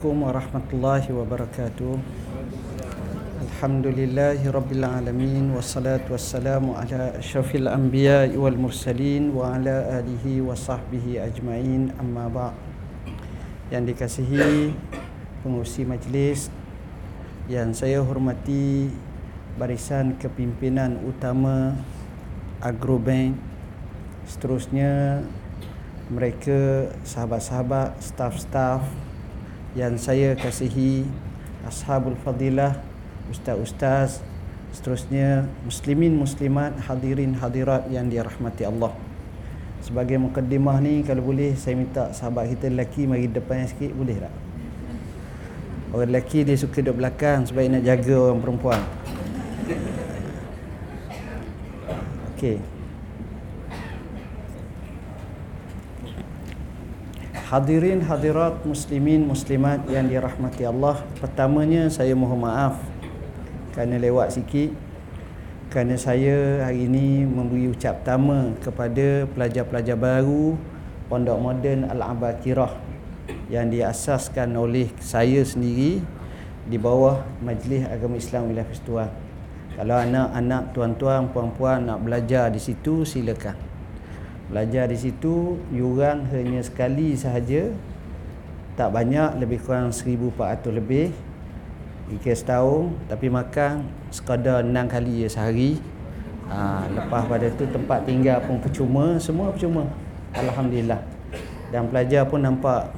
[0.00, 1.92] Assalamualaikum warahmatullahi wabarakatuh
[3.44, 11.20] Alhamdulillahi rabbil alamin Wassalatu wassalamu ala syafil anbiya wal mursalin Wa ala alihi wa sahbihi
[11.20, 12.56] ajma'in amma ba'
[13.68, 14.72] Yang dikasihi
[15.44, 16.48] pengurusi majlis
[17.44, 18.88] Yang saya hormati
[19.60, 21.76] barisan kepimpinan utama
[22.64, 23.36] Agrobank
[24.24, 25.20] Seterusnya
[26.08, 29.09] mereka sahabat-sahabat, staff-staff
[29.78, 31.06] yang saya kasihi
[31.62, 32.74] ashabul fadilah
[33.30, 34.18] ustaz-ustaz
[34.74, 38.90] seterusnya muslimin muslimat hadirin hadirat yang dirahmati Allah.
[39.80, 44.34] Sebagai mukaddimah ni kalau boleh saya minta sahabat kita lelaki mari depan sikit boleh tak?
[45.90, 48.82] Orang lelaki dia suka duduk belakang sebab nak jaga orang perempuan.
[52.34, 52.79] Okey
[57.50, 61.02] Hadirin hadirat muslimin muslimat yang dirahmati Allah.
[61.18, 62.78] Pertamanya saya mohon maaf
[63.74, 64.70] Kerana lewat sikit.
[65.66, 70.54] Kerana saya hari ini memberi ucap pertama Kepada pelajar-pelajar baru
[71.10, 72.70] Pondok Moden Al-Abakirah
[73.50, 75.98] Yang diasaskan oleh saya sendiri
[76.70, 79.10] Di bawah Majlis Agama Islam Wilayah Fistuan
[79.74, 83.69] Kalau anak-anak tuan-tuan puan-puan nak belajar di situ silakan
[84.50, 87.70] Belajar di situ yuran hanya sekali sahaja.
[88.74, 91.14] Tak banyak, lebih kurang 1400 lebih.
[92.10, 95.78] Ikir setahun, tapi makan sekadar 6 kali ya sehari.
[96.50, 99.86] Ha, lepas pada tu tempat tinggal pun percuma, semua percuma.
[100.34, 100.98] Alhamdulillah.
[101.70, 102.90] Dan pelajar pun nampak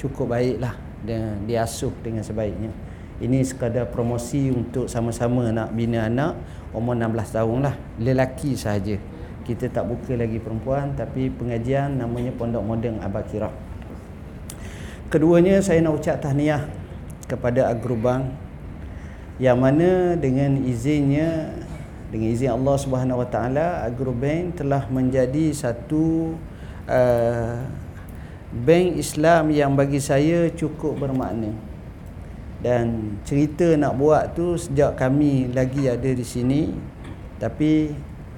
[0.00, 0.72] cukup baiklah
[1.04, 2.72] dan diasuh dengan sebaiknya.
[3.20, 6.32] Ini sekadar promosi untuk sama-sama nak bina anak
[6.72, 7.74] umur 16 tahun lah.
[8.00, 8.96] Lelaki sahaja
[9.44, 13.52] kita tak buka lagi perempuan tapi pengajian namanya Pondok Moden Abakirah.
[15.12, 16.64] Keduanya saya nak ucap tahniah
[17.28, 18.32] kepada Agrobang
[19.38, 21.52] yang mana dengan izinnya
[22.14, 26.38] dengan izin Allah Subhanahu Wa Taala Agrobank telah menjadi satu
[26.86, 27.58] uh,
[28.54, 31.50] bank Islam yang bagi saya cukup bermakna.
[32.62, 36.70] Dan cerita nak buat tu sejak kami lagi ada di sini
[37.36, 37.92] tapi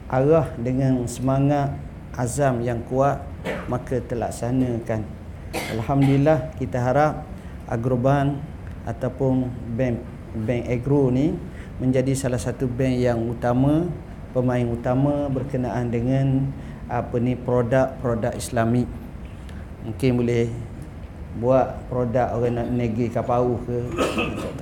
[0.07, 1.75] arah dengan semangat
[2.15, 3.21] azam yang kuat
[3.67, 5.03] maka terlaksanakan.
[5.77, 7.27] Alhamdulillah kita harap
[7.67, 8.39] agroban
[8.87, 9.99] ataupun bank
[10.47, 11.35] bank agro ni
[11.83, 13.89] menjadi salah satu bank yang utama
[14.31, 16.53] pemain utama berkenaan dengan
[16.87, 18.87] apa ni produk-produk islami
[19.83, 20.47] mungkin boleh
[21.37, 23.77] buat produk orang nak negeri kapau ke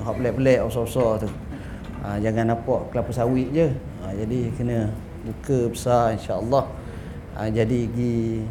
[0.02, 1.28] hak pelik-pelik osor-osor tu.
[2.02, 3.70] Ha, jangan nampak kelapa sawit je.
[4.02, 4.90] Ha, jadi kena
[5.24, 6.64] buka besar insya-Allah.
[7.34, 8.44] Ha, jadi pergi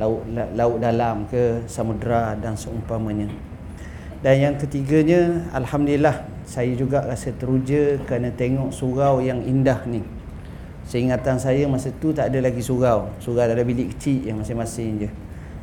[0.00, 3.28] laut laut dalam ke samudra dan seumpamanya.
[4.20, 10.02] Dan yang ketiganya alhamdulillah saya juga rasa teruja kerana tengok surau yang indah ni.
[10.90, 13.08] Seingatan saya masa tu tak ada lagi surau.
[13.22, 15.10] Surau ada bilik kecil yang masing-masing je.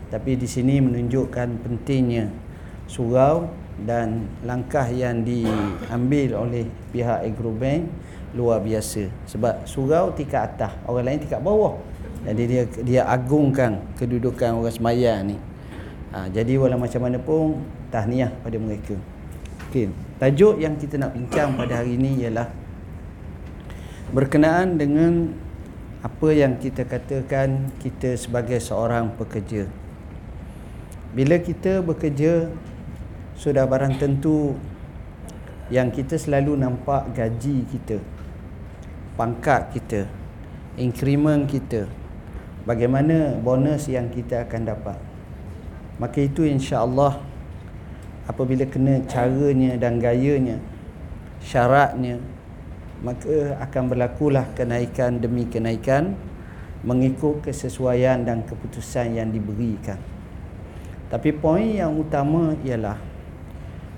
[0.08, 2.32] Tapi di sini menunjukkan pentingnya
[2.88, 3.52] surau
[3.84, 6.66] dan langkah yang diambil oleh
[6.96, 7.92] pihak Agrobank
[8.38, 9.10] luar biasa.
[9.26, 11.82] Sebab surau tingkat atas orang lain tingkat bawah.
[12.22, 15.42] Jadi dia dia agungkan kedudukan orang semaya ni.
[16.14, 18.94] Ha, jadi walau macam mana pun tahniah pada mereka.
[19.68, 22.50] Okey tajuk yang kita nak bincang pada hari ini ialah
[24.10, 25.30] berkenaan dengan
[26.02, 29.70] apa yang kita katakan kita sebagai seorang pekerja.
[31.14, 32.50] Bila kita bekerja
[33.38, 34.58] sudah barang tentu
[35.70, 38.02] yang kita selalu nampak gaji kita
[39.18, 40.06] pangkat kita,
[40.78, 41.90] increment kita,
[42.64, 44.98] bagaimana bonus yang kita akan dapat.
[45.98, 47.18] Maka itu insya-Allah
[48.30, 50.62] apabila kena caranya dan gayanya,
[51.42, 52.22] syaratnya,
[53.02, 56.14] maka akan berlakulah kenaikan demi kenaikan
[56.86, 59.98] mengikut kesesuaian dan keputusan yang diberikan.
[61.10, 63.00] Tapi poin yang utama ialah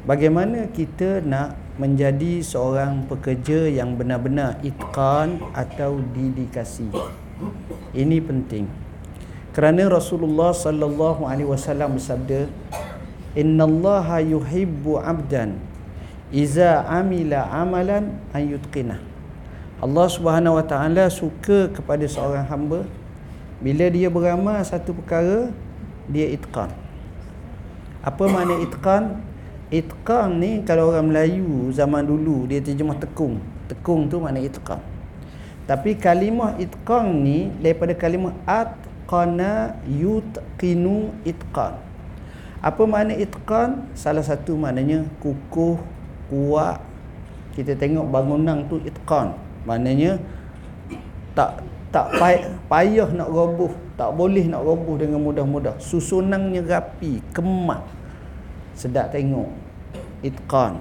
[0.07, 6.91] bagaimana kita nak menjadi seorang pekerja yang benar-benar itqan atau dedikasi.
[7.95, 8.67] Ini penting.
[9.55, 12.51] Kerana Rasulullah sallallahu alaihi wasallam bersabda,
[13.33, 15.55] "Innallaha yuhibbu 'abdan
[16.35, 18.99] iza amila amalan an yutqina."
[19.79, 22.83] Allah Subhanahu wa taala suka kepada seorang hamba
[23.63, 25.47] bila dia beramal satu perkara
[26.11, 26.67] dia itqan.
[28.03, 29.23] Apa makna itqan?
[29.69, 33.37] Itqan ni kalau orang Melayu zaman dulu dia terjemah tekung.
[33.69, 34.81] Tekung tu makna itqan.
[35.69, 41.77] Tapi kalimah itqan ni daripada kalimah atqana yutqinu itqan.
[42.65, 43.85] Apa makna itqan?
[43.93, 45.77] Salah satu maknanya kukuh,
[46.33, 46.81] kuat.
[47.53, 49.37] Kita tengok bangunan tu itqan.
[49.69, 50.17] Maknanya
[51.37, 51.61] tak
[51.93, 52.09] tak
[52.69, 55.77] payah, nak roboh, tak boleh nak roboh dengan mudah-mudah.
[55.81, 57.81] Susunannya rapi, kemat.
[58.79, 59.51] Sedap tengok.
[60.23, 60.79] Itqan.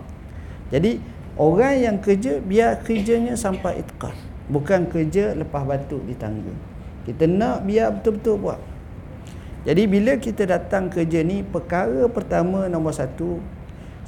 [0.71, 1.03] Jadi
[1.35, 4.15] orang yang kerja biar kerjanya sampai itqan.
[4.47, 6.55] Bukan kerja lepas batuk di tangga.
[7.03, 8.61] Kita nak biar betul-betul buat.
[9.67, 13.43] Jadi bila kita datang kerja ni perkara pertama nombor satu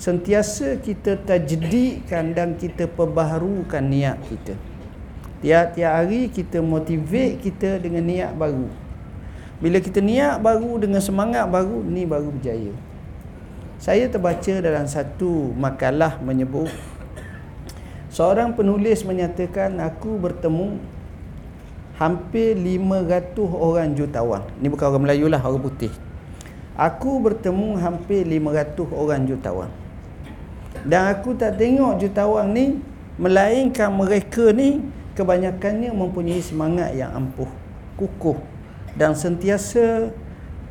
[0.00, 4.54] sentiasa kita tajdidkan dan kita perbaharukan niat kita.
[5.44, 8.68] Tiap-tiap hari kita motivate kita dengan niat baru.
[9.60, 12.72] Bila kita niat baru dengan semangat baru ni baru berjaya.
[13.80, 16.68] Saya terbaca dalam satu makalah menyebut
[18.12, 20.76] seorang penulis menyatakan aku bertemu
[21.96, 24.44] hampir 500 orang jutawan.
[24.60, 25.88] Ini bukan orang Melayu lah, orang putih.
[26.76, 29.72] Aku bertemu hampir 500 orang jutawan.
[30.84, 32.84] Dan aku tak tengok jutawan ni
[33.16, 34.84] melainkan mereka ni
[35.16, 37.48] kebanyakannya mempunyai semangat yang ampuh,
[37.96, 38.36] kukuh
[38.92, 40.12] dan sentiasa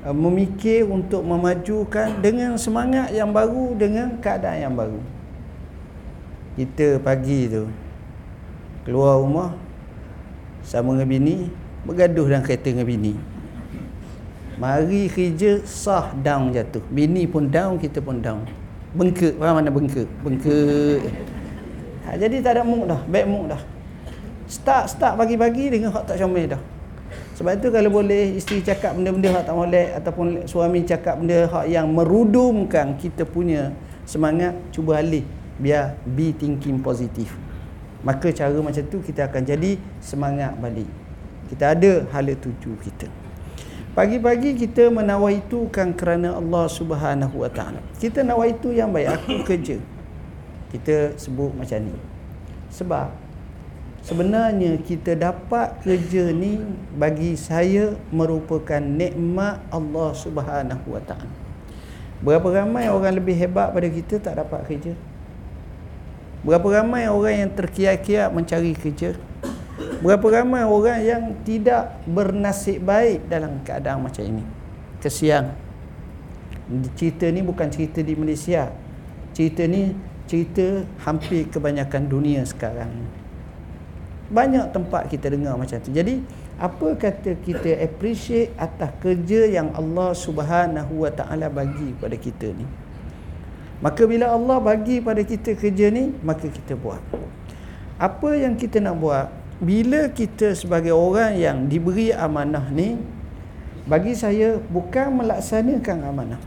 [0.07, 4.99] memikir untuk memajukan dengan semangat yang baru dengan keadaan yang baru.
[6.55, 7.67] Kita pagi tu
[8.87, 9.51] keluar rumah
[10.63, 11.37] sama dengan bini
[11.83, 13.13] bergaduh dalam kereta dengan bini.
[14.59, 16.83] Mari kerja sah down jatuh.
[16.91, 18.43] Bini pun down kita pun down.
[18.91, 20.07] Bengkak faham mana bengkak?
[20.23, 20.99] Bengkak.
[22.07, 23.61] Ha, jadi tak ada mood dah bad mood dah.
[24.49, 26.78] Start start pagi-pagi dengan hak tak comel dah
[27.39, 31.71] sebab itu kalau boleh isteri cakap benda-benda hak tak molek ataupun suami cakap benda hak
[31.71, 33.71] yang merudumkan kita punya
[34.03, 35.23] semangat cuba alih.
[35.55, 37.31] Biar be thinking positif
[37.99, 40.87] maka cara macam tu kita akan jadi semangat balik.
[41.51, 43.09] Kita ada hala tuju kita.
[43.91, 47.81] Pagi-pagi kita menawar itu kan kerana Allah Subhanahu Wa Taala.
[47.99, 49.81] Kita nawar itu yang baik aku kerja.
[50.71, 51.97] Kita sebut macam ni.
[52.69, 53.09] Sebab
[54.09, 56.57] sebenarnya kita dapat kerja ni
[56.97, 61.29] bagi saya merupakan nikmat Allah Subhanahu Wa Taala.
[62.25, 64.97] Berapa ramai orang lebih hebat pada kita tak dapat kerja?
[66.41, 69.13] Berapa ramai orang yang terkiak-kiak mencari kerja?
[70.01, 74.43] Berapa ramai orang yang tidak bernasib baik dalam keadaan macam ini?
[74.99, 75.53] Kesian.
[76.97, 78.73] Cerita ni bukan cerita di Malaysia.
[79.37, 79.93] Cerita ni
[80.25, 83.18] cerita hampir kebanyakan dunia sekarang
[84.29, 86.21] Banyak tempat kita dengar macam tu Jadi
[86.61, 92.67] apa kata kita appreciate atas kerja yang Allah Subhanahu Wa Taala bagi pada kita ni
[93.79, 96.99] Maka bila Allah bagi pada kita kerja ni, maka kita buat.
[97.95, 99.31] Apa yang kita nak buat?
[99.59, 102.99] Bila kita sebagai orang yang diberi amanah ni,
[103.87, 106.41] bagi saya bukan melaksanakan amanah.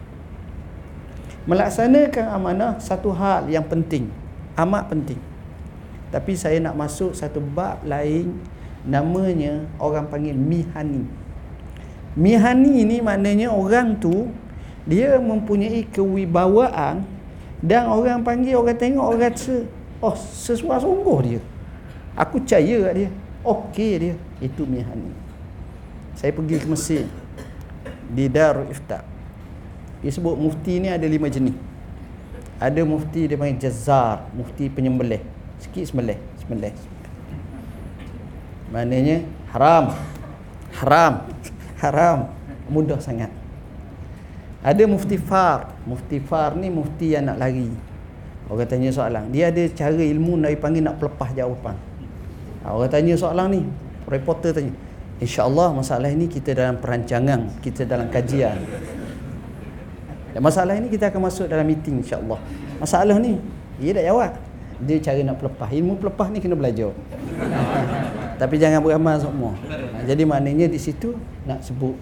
[1.49, 4.13] Melaksanakan amanah satu hal yang penting,
[4.61, 5.21] amat penting.
[6.13, 8.37] Tapi saya nak masuk satu bab lain
[8.85, 11.09] namanya orang panggil mihani.
[12.13, 14.29] Mihani ni maknanya orang tu
[14.85, 17.01] dia mempunyai kewibawaan
[17.65, 19.65] dan orang panggil orang tengok orang rasa
[20.05, 21.41] oh sesuai sungguh dia.
[22.13, 23.11] Aku percaya kat dia.
[23.41, 24.15] Okey dia.
[24.45, 25.17] Itu mihani.
[26.13, 27.09] Saya pergi ke Mesir
[28.13, 29.01] di Darul Ifta
[30.03, 31.55] dia sebut mufti ni ada lima jenis.
[32.59, 35.23] Ada mufti dia panggil jazar mufti penyembelih
[35.63, 36.75] sikit sembelih sembelih
[38.75, 39.23] maknanya
[39.55, 39.95] haram
[40.75, 41.13] haram
[41.79, 42.19] haram
[42.67, 43.31] mudah sangat
[44.63, 45.75] ada mufti far.
[45.83, 47.67] Mufti far ni mufti yang nak lari.
[48.47, 49.27] Orang tanya soalan.
[49.35, 51.75] Dia ada cara ilmu nak panggil nak pelepah jawapan.
[52.63, 53.63] Orang tanya soalan ni.
[54.07, 54.71] Reporter tanya.
[55.19, 57.59] InsyaAllah masalah ini kita dalam perancangan.
[57.59, 58.59] Kita dalam kajian.
[60.31, 62.39] Dan masalah ini kita akan masuk dalam meeting insyaAllah.
[62.79, 63.43] Masalah ni.
[63.83, 64.33] Dia tak jawab.
[64.81, 65.69] Dia cara nak pelepah.
[65.69, 66.95] Ilmu pelepah ni kena belajar.
[68.41, 69.53] Tapi jangan beramal semua.
[69.69, 71.15] Ha, jadi maknanya di situ
[71.45, 71.95] nak sebut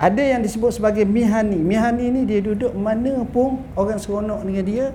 [0.00, 1.60] ada yang disebut sebagai mihani.
[1.60, 4.86] Mihani ni dia duduk mana pun orang seronok dengan dia.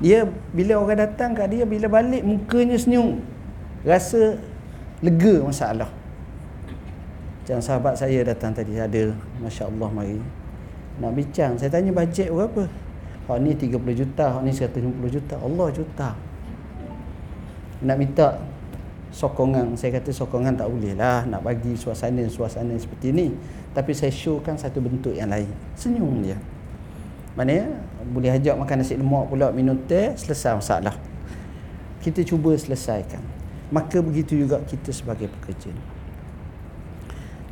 [0.00, 0.24] Dia
[0.56, 3.20] bila orang datang kat dia bila balik mukanya senyum.
[3.84, 4.40] Rasa
[5.04, 5.92] lega masalah.
[7.44, 9.12] Macam sahabat saya datang tadi ada
[9.44, 10.24] masya-Allah mari.
[11.04, 12.64] Nak bincang, saya tanya bajet berapa?
[13.26, 15.34] Hak ni 30 juta, hak ni 150 juta.
[15.42, 16.08] Allah juta.
[17.82, 18.38] Nak minta
[19.10, 19.74] sokongan.
[19.74, 23.34] Saya kata sokongan tak boleh lah nak bagi suasana-suasana seperti ni.
[23.74, 25.50] Tapi saya showkan satu bentuk yang lain.
[25.74, 26.38] Senyum dia.
[27.34, 27.66] Maknanya
[28.06, 30.94] boleh ajak makan nasi lemak pula minum teh selesai masalah.
[32.00, 33.20] Kita cuba selesaikan.
[33.74, 35.74] Maka begitu juga kita sebagai pekerja.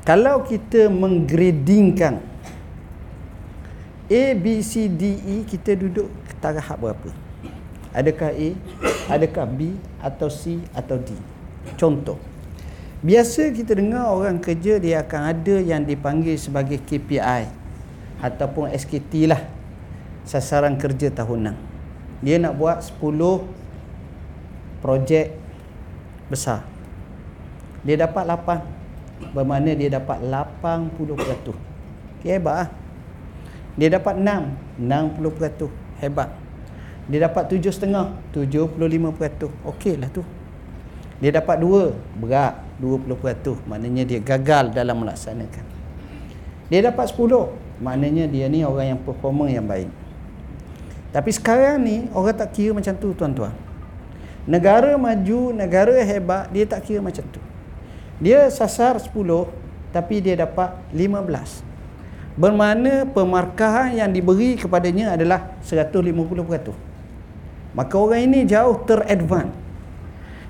[0.04, 2.20] Kalau kita menggradingkan
[4.04, 7.08] A, B, C, D, E kita duduk tahap berapa?
[7.96, 8.48] Adakah A,
[9.08, 11.16] adakah B atau C atau D?
[11.80, 12.20] Contoh.
[13.00, 17.48] Biasa kita dengar orang kerja dia akan ada yang dipanggil sebagai KPI
[18.20, 19.40] ataupun SKT lah.
[20.24, 21.56] Sasaran kerja tahunan.
[22.24, 23.44] Dia nak buat 10
[24.80, 25.36] projek
[26.32, 26.64] besar.
[27.84, 29.32] Dia dapat 8.
[29.36, 31.52] Bermakna dia dapat 80%.
[32.20, 32.83] Okay, hebat lah.
[33.74, 35.70] Dia dapat 6, 60%.
[35.98, 36.30] Hebat.
[37.10, 39.50] Dia dapat 7,5, 75%.
[39.74, 40.22] Okey lah tu.
[41.18, 43.58] Dia dapat 2, berat, 20%.
[43.66, 45.64] Maknanya dia gagal dalam melaksanakan.
[46.70, 49.90] Dia dapat 10, maknanya dia ni orang yang performer yang baik.
[51.14, 53.54] Tapi sekarang ni orang tak kira macam tu tuan-tuan.
[54.44, 57.40] Negara maju, negara hebat, dia tak kira macam tu.
[58.18, 59.14] Dia sasar 10
[59.94, 61.73] tapi dia dapat 15
[62.34, 66.74] bermakna pemarkahan yang diberi kepadanya adalah 150%.
[67.74, 69.54] Maka orang ini jauh teradvance.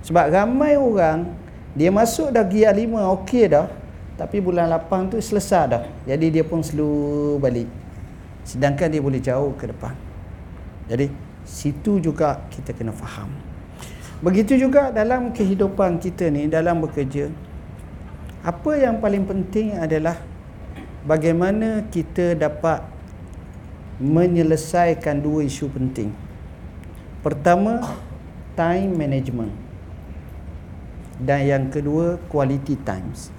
[0.04, 1.32] Sebab ramai orang
[1.72, 3.66] dia masuk dah gear 5 okey dah
[4.14, 5.82] tapi bulan 8 tu selesai dah.
[6.04, 7.66] Jadi dia pun slow balik.
[8.44, 9.96] Sedangkan dia boleh jauh ke depan.
[10.84, 11.08] Jadi
[11.48, 13.32] situ juga kita kena faham.
[14.20, 17.28] Begitu juga dalam kehidupan kita ni dalam bekerja
[18.44, 20.20] apa yang paling penting adalah
[21.04, 22.82] bagaimana kita dapat
[24.00, 26.10] menyelesaikan dua isu penting.
[27.22, 27.80] Pertama,
[28.58, 29.54] time management.
[31.20, 33.30] Dan yang kedua, quality times.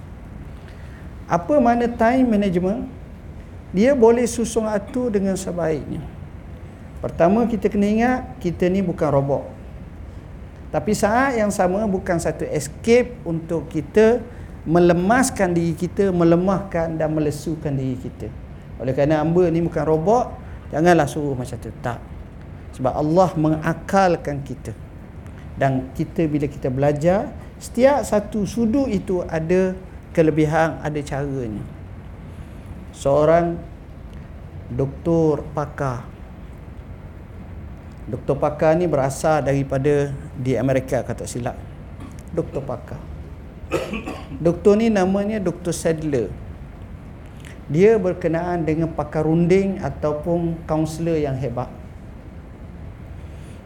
[1.27, 2.87] Apa mana time management?
[3.75, 5.99] Dia boleh susun atur dengan sebaiknya.
[7.03, 9.43] Pertama, kita kena ingat, kita ni bukan robot.
[10.71, 14.23] Tapi saat yang sama bukan satu escape untuk kita
[14.65, 18.27] melemaskan diri kita, melemahkan dan melesukan diri kita.
[18.81, 20.33] Oleh kerana hamba ni bukan robot,
[20.73, 21.71] janganlah suruh macam tu.
[21.79, 22.01] Tak.
[22.75, 24.75] Sebab Allah mengakalkan kita.
[25.55, 29.71] Dan kita bila kita belajar, setiap satu sudut itu ada
[30.11, 31.63] kelebihan, ada caranya.
[32.91, 33.55] Seorang
[34.67, 36.03] doktor pakar.
[38.05, 41.55] Doktor pakar ni berasal daripada di Amerika kata silap.
[42.35, 43.14] Doktor pakar.
[44.45, 46.29] Doktor ni namanya Doktor Sadler.
[47.65, 51.69] Dia berkenaan dengan pakar runding ataupun kaunselor yang hebat.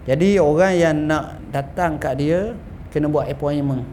[0.08, 2.56] Jadi orang yang nak datang kat dia
[2.90, 3.84] kena buat appointment.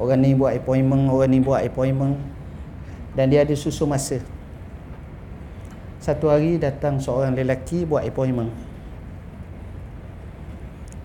[0.00, 2.16] Orang ni buat appointment, orang ni buat appointment
[3.12, 4.24] dan dia ada susu masa.
[6.00, 8.48] Satu hari datang seorang lelaki buat appointment.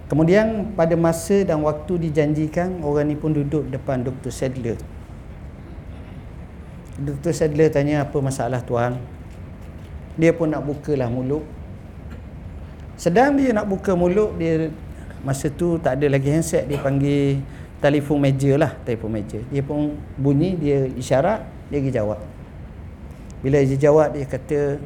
[0.05, 4.29] Kemudian pada masa dan waktu dijanjikan orang ni pun duduk depan Dr.
[4.29, 4.77] Sadler.
[7.01, 7.33] Dr.
[7.33, 9.01] Sadler tanya apa masalah tuan?
[10.13, 11.41] Dia pun nak bukalah mulut.
[12.95, 14.69] Sedang dia nak buka mulut dia
[15.25, 17.41] masa tu tak ada lagi handset dia panggil
[17.81, 19.41] telefon meja lah telefon meja.
[19.49, 21.43] Dia pun bunyi dia isyarat
[21.73, 22.21] dia pergi jawab.
[23.41, 24.77] Bila dia jawab dia kata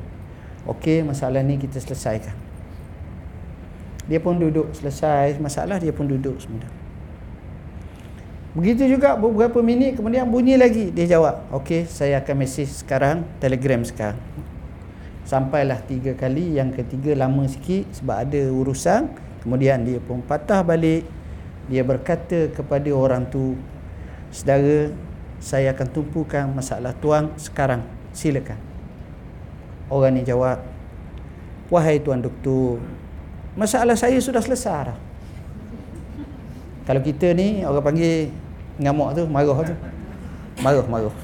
[0.64, 2.49] okey masalah ni kita selesaikan
[4.10, 5.38] dia pun duduk selesai.
[5.38, 6.68] Masalah dia pun duduk sebentar
[8.50, 10.90] begitu juga beberapa minit kemudian bunyi lagi.
[10.90, 14.20] Dia jawab okey saya akan mesej sekarang telegram sekarang.
[15.24, 16.58] Sampailah tiga kali.
[16.58, 19.14] Yang ketiga lama sikit sebab ada urusan.
[19.46, 21.06] Kemudian dia pun patah balik.
[21.70, 23.54] Dia berkata kepada orang tu
[24.34, 24.90] saudara
[25.40, 27.86] saya akan tumpukan masalah tuan sekarang.
[28.12, 28.58] Silakan.
[29.94, 30.60] Orang ni jawab
[31.70, 32.82] wahai tuan doktor
[33.54, 34.98] masalah saya sudah selesai dah.
[36.90, 38.34] Kalau kita ni orang panggil
[38.82, 39.76] ngamuk tu, marah tu.
[40.60, 41.18] Marah, marah.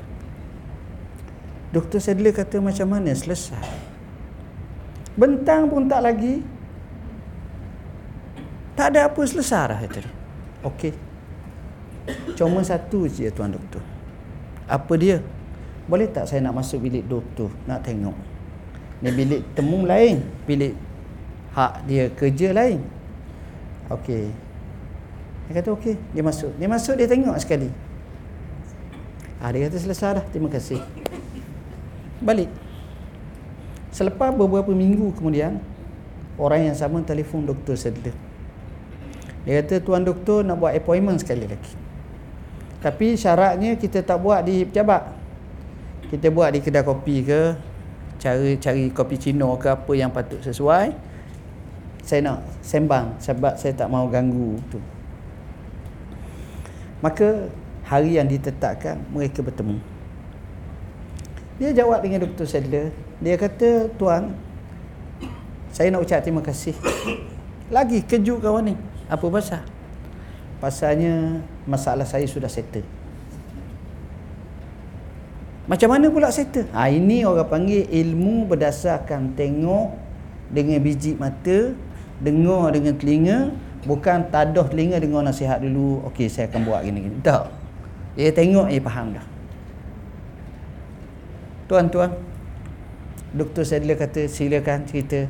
[1.73, 3.65] Doktor Sadler kata macam mana selesai?
[5.17, 6.45] Bentang pun tak lagi.
[8.77, 9.99] Tak ada apa selesai dah kata.
[10.67, 10.93] Okey.
[12.37, 13.81] Cuma satu je tuan doktor.
[14.69, 15.25] Apa dia?
[15.89, 18.13] Boleh tak saya nak masuk bilik doktor nak tengok?
[19.01, 20.77] Ni bilik temu lain, bilik
[21.55, 22.83] hak dia kerja lain.
[23.89, 24.29] Okey.
[25.47, 25.95] Dia kata okey.
[26.11, 26.51] Dia masuk.
[26.59, 27.71] Dia masuk dia tengok sekali.
[29.39, 30.25] Ah dia kata selesai dah.
[30.29, 30.83] Terima kasih.
[32.19, 32.51] Balik.
[33.95, 35.63] Selepas beberapa minggu kemudian
[36.35, 38.11] orang yang sama telefon doktor Sadler
[39.45, 41.73] dia kata tuan doktor nak buat appointment sekali lagi.
[42.81, 45.05] Tapi syaratnya kita tak buat di pejabat.
[46.09, 47.53] Kita buat di kedai kopi ke
[48.17, 50.93] cari cari kopi cino ke apa yang patut sesuai
[52.05, 54.77] saya nak sembang sebab saya tak mau ganggu tu.
[57.01, 57.49] Maka
[57.81, 59.81] hari yang ditetapkan mereka bertemu.
[61.57, 62.45] Dia jawab dengan Dr.
[62.45, 62.93] Sadler.
[63.17, 64.37] Dia kata, Tuan,
[65.73, 66.77] saya nak ucap terima kasih.
[67.73, 68.75] Lagi kejut kawan ni.
[69.09, 69.65] Apa pasal?
[70.61, 72.85] Pasalnya masalah saya sudah settle.
[75.65, 76.69] Macam mana pula settle?
[76.73, 79.97] Ha, ini orang panggil ilmu berdasarkan tengok
[80.53, 81.73] dengan biji mata,
[82.21, 83.37] dengar dengan telinga,
[83.83, 87.19] bukan tadah telinga dengar nasihat dulu, okey saya akan buat gini-gini.
[87.23, 87.51] Tak.
[88.15, 89.25] Dia tengok, dia faham dah.
[91.65, 92.11] Tuan-tuan,
[93.35, 95.27] Doktor Sadler kata silakan cerita.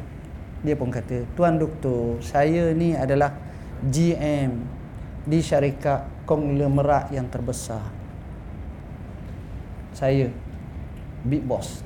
[0.61, 3.33] Dia pun kata, Tuan Doktor, saya ni adalah
[3.81, 4.61] GM
[5.25, 7.81] di syarikat konglomerat yang terbesar
[9.95, 10.27] saya
[11.23, 11.81] big boss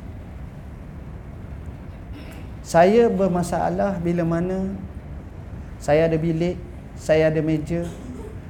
[2.65, 4.73] saya bermasalah bila mana
[5.79, 6.59] saya ada bilik
[6.99, 7.87] saya ada meja.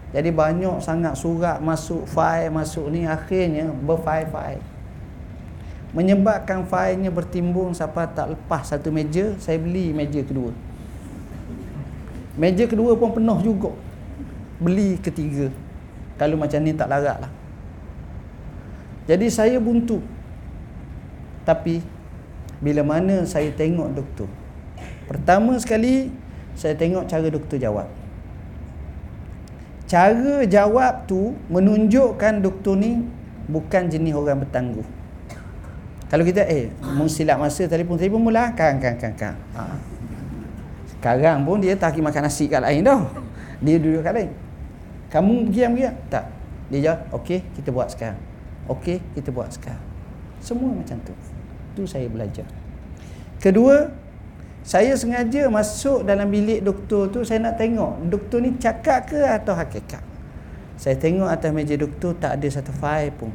[0.09, 4.65] Jadi banyak sangat surat masuk file masuk ni akhirnya berfile-file.
[5.93, 10.49] Menyebabkan filenya bertimbung sampai tak lepas satu meja saya beli meja kedua.
[12.33, 13.71] Meja kedua pun penuh juga.
[14.57, 15.53] Beli ketiga.
[16.17, 17.31] Kalau macam ni tak larat lah.
[19.05, 20.01] Jadi saya buntu.
[21.45, 21.81] Tapi
[22.61, 24.29] bila mana saya tengok doktor.
[25.05, 26.09] Pertama sekali
[26.59, 27.87] saya tengok cara doktor jawab.
[29.87, 32.99] Cara jawab tu menunjukkan doktor ni
[33.47, 34.83] bukan jenis orang bertangguh.
[36.11, 36.67] Kalau kita eh
[37.07, 39.33] silap masa telefon telefon mula kan kan kan kan.
[39.55, 39.79] Ha.
[40.91, 43.07] Sekarang pun dia tak makan nasi kat lain dah.
[43.63, 44.31] Dia duduk kat lain.
[45.07, 46.25] Kamu pergi pergi tak?
[46.69, 48.19] Dia jawab, okey, kita buat sekarang.
[48.69, 49.81] Okey, kita buat sekarang.
[50.37, 51.13] Semua macam tu.
[51.73, 52.45] Tu saya belajar.
[53.41, 53.89] Kedua,
[54.69, 59.57] saya sengaja masuk dalam bilik doktor tu saya nak tengok doktor ni cakap ke atau
[59.57, 60.05] hakikat.
[60.77, 63.33] Saya tengok atas meja doktor tak ada satu file pun.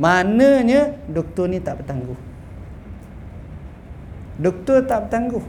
[0.00, 2.16] Maknanya doktor ni tak bertangguh.
[4.40, 5.44] Doktor tak bertangguh.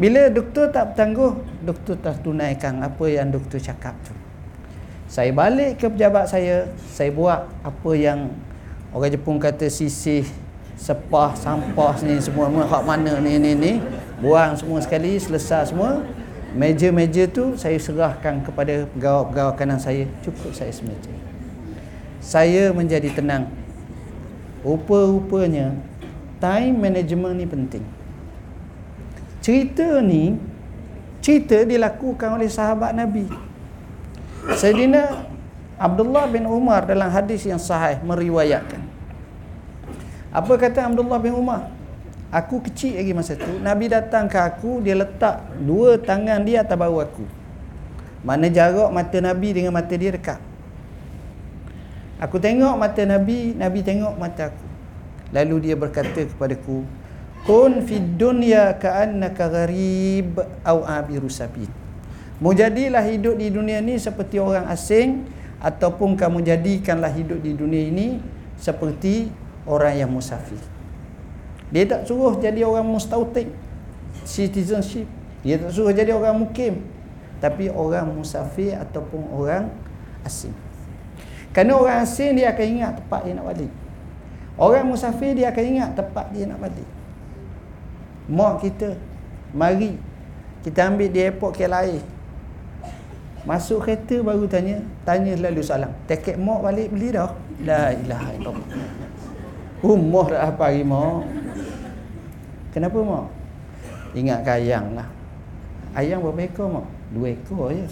[0.00, 1.32] Bila doktor tak bertangguh,
[1.68, 4.16] doktor tak tunaikan apa yang doktor cakap tu.
[5.04, 8.32] Saya balik ke pejabat saya, saya buat apa yang
[8.96, 10.24] orang Jepun kata sisih,
[10.76, 13.72] sepah, sampah ni semua, hak mana ni ni ni,
[14.20, 16.04] buang semua sekali, selesai semua.
[16.56, 21.12] Meja-meja tu saya serahkan kepada pegawai-pegawai kanan saya, cukup saya semeja.
[22.22, 23.52] Saya menjadi tenang.
[24.64, 25.76] Rupa-rupanya
[26.40, 27.84] time management ni penting.
[29.44, 30.40] Cerita ni
[31.20, 33.26] cerita dilakukan oleh sahabat Nabi.
[34.46, 35.26] Sayyidina
[35.74, 38.85] Abdullah bin Umar dalam hadis yang sahih meriwayatkan.
[40.36, 41.72] Apa kata Abdullah bin Umar?
[42.28, 46.76] Aku kecil lagi masa tu, Nabi datang ke aku, dia letak dua tangan dia atas
[46.76, 47.24] bahu aku.
[48.20, 50.36] Mana jarak mata Nabi dengan mata dia dekat.
[52.20, 54.66] Aku tengok mata Nabi, Nabi tengok mata aku.
[55.32, 56.84] Lalu dia berkata kepadaku,
[57.48, 61.70] "Kun fid dunya ka'annaka gharib aw abiru sabil."
[62.44, 65.24] Mau jadilah hidup di dunia ni seperti orang asing
[65.64, 68.20] ataupun kamu jadikanlah hidup di dunia ini
[68.60, 70.58] seperti orang yang musafir.
[71.74, 73.50] Dia tak suruh jadi orang mustautik
[74.22, 75.06] citizenship.
[75.42, 76.82] Dia tak suruh jadi orang mukim
[77.36, 79.68] tapi orang musafir ataupun orang
[80.24, 80.54] asing.
[81.52, 83.72] Kerana orang asing dia akan ingat tempat dia nak balik.
[84.56, 86.88] Orang musafir dia akan ingat tempat dia nak balik.
[88.26, 88.96] Mak kita
[89.52, 90.00] mari
[90.64, 92.02] kita ambil di airport KLIA
[93.46, 95.94] Masuk kereta baru tanya, tanya lalu salam.
[96.10, 97.30] Tiket mak balik beli dah.
[97.62, 99.05] La ilaha illallah.
[99.86, 101.22] Umur dah apa hari mak?
[102.74, 103.26] Kenapa mak?
[104.18, 105.06] Ingat ke ayang lah.
[105.94, 106.86] Ayang berapa ekor mak?
[107.14, 107.86] Dua ekor je.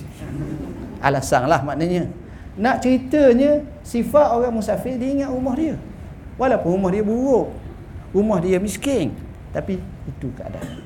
[0.99, 2.11] Alasan lah maknanya.
[2.59, 5.79] Nak ceritanya, sifat orang musafir dia ingat rumah dia.
[6.35, 7.55] Walaupun rumah dia buruk.
[8.11, 9.15] Rumah dia miskin.
[9.55, 9.79] Tapi
[10.11, 10.83] itu keadaan.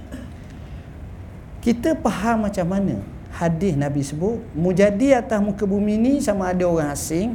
[1.65, 3.01] Kita faham macam mana
[3.33, 7.33] hadis Nabi sebut mujadi atas muka bumi ni sama ada orang asing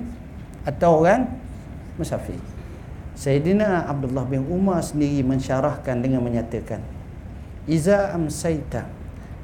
[0.62, 1.26] atau orang
[1.98, 2.53] musafir.
[3.24, 6.84] Sayyidina Abdullah bin Umar sendiri mensyarahkan dengan menyatakan
[7.64, 8.84] Iza amsayta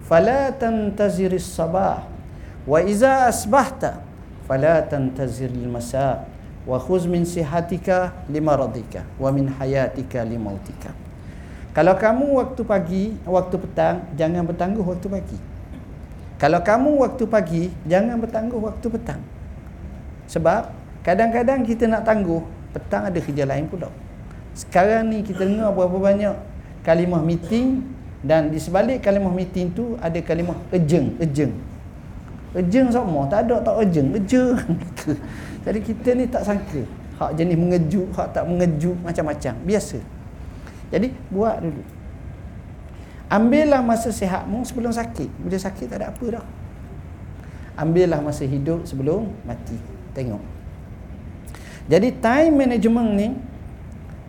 [0.03, 2.03] fala tantaziris sabah
[2.67, 4.03] wa iza asbahta
[4.43, 6.27] fala tantaziril masa
[6.67, 10.91] wa khuz min sihatika limaradika wa min hayatika limautika.
[11.71, 15.39] Kalau kamu waktu pagi, waktu petang, jangan bertangguh waktu pagi.
[16.35, 19.21] Kalau kamu waktu pagi, jangan bertangguh waktu petang.
[20.27, 20.73] Sebab
[21.05, 22.41] kadang-kadang kita nak tangguh,
[22.79, 23.91] petang ada kerja lain pula.
[24.55, 26.35] Sekarang ni kita dengar berapa banyak
[26.83, 27.83] kalimah meeting
[28.19, 31.55] dan di sebalik kalimah meeting tu ada kalimah ejeng, ejeng.
[32.51, 34.57] Ejeng sama, tak ada tak ejeng, ejeng.
[35.65, 36.81] Jadi kita ni tak sangka.
[37.19, 39.53] hak jenis mengejut hak tak mengejut macam-macam.
[39.67, 39.99] Biasa.
[40.89, 41.83] Jadi buat dulu.
[43.29, 45.29] Ambillah masa sihatmu sebelum sakit.
[45.43, 46.45] Bila sakit tak ada apa dah.
[47.75, 49.77] Ambillah masa hidup sebelum mati.
[50.15, 50.58] Tengok
[51.89, 53.27] jadi time management ni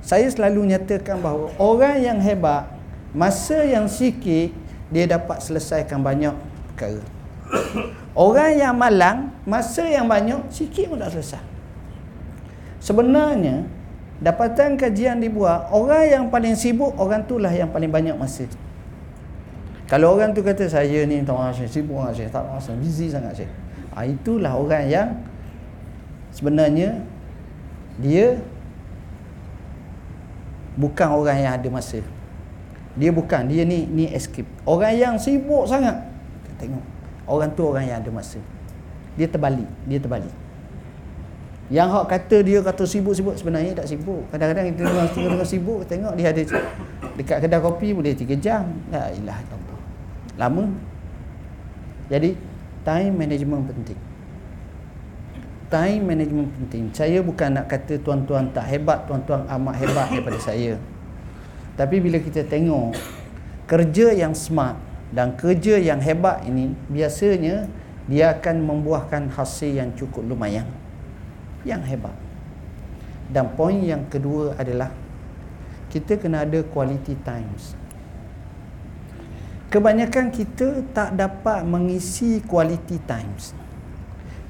[0.00, 2.72] saya selalu nyatakan bahawa orang yang hebat
[3.12, 4.48] masa yang sikit
[4.88, 6.34] dia dapat selesaikan banyak
[6.72, 7.04] perkara.
[8.26, 11.42] Orang yang malang masa yang banyak sikit pun tak selesai.
[12.82, 13.68] Sebenarnya
[14.18, 18.50] dapatan kajian dibuat orang yang paling sibuk orang tu lah yang paling banyak masa.
[19.86, 23.50] Kalau orang tu kata saya ni tak masa sibuk saya tak masa busy sangat saya.
[23.94, 25.08] Ha, itulah orang yang
[26.34, 26.98] sebenarnya
[28.00, 28.40] dia
[30.74, 32.00] bukan orang yang ada masa
[32.96, 35.96] dia bukan dia ni ni escape orang yang sibuk sangat
[36.58, 36.84] tengok
[37.28, 38.40] orang tu orang yang ada masa
[39.14, 40.32] dia terbalik dia terbalik
[41.70, 44.26] yang hak kata dia kata sibuk-sibuk sebenarnya tak sibuk.
[44.34, 46.42] Kadang-kadang kita dengar tengah sibuk, tengok dia ada
[47.14, 48.66] dekat kedai kopi boleh 3 jam.
[48.90, 49.80] La ilaha illallah.
[50.34, 50.64] Lama.
[52.10, 52.34] Jadi
[52.82, 54.09] time management penting.
[55.70, 56.90] Time management penting.
[56.90, 60.74] Saya bukan nak kata tuan-tuan tak hebat, tuan-tuan amat hebat daripada saya.
[61.78, 62.98] Tapi bila kita tengok
[63.70, 64.74] kerja yang smart
[65.14, 67.70] dan kerja yang hebat ini biasanya
[68.10, 70.66] dia akan membuahkan hasil yang cukup lumayan
[71.62, 72.14] yang hebat
[73.30, 74.90] dan poin yang kedua adalah
[75.90, 77.78] kita kena ada quality times
[79.70, 83.54] kebanyakan kita tak dapat mengisi quality times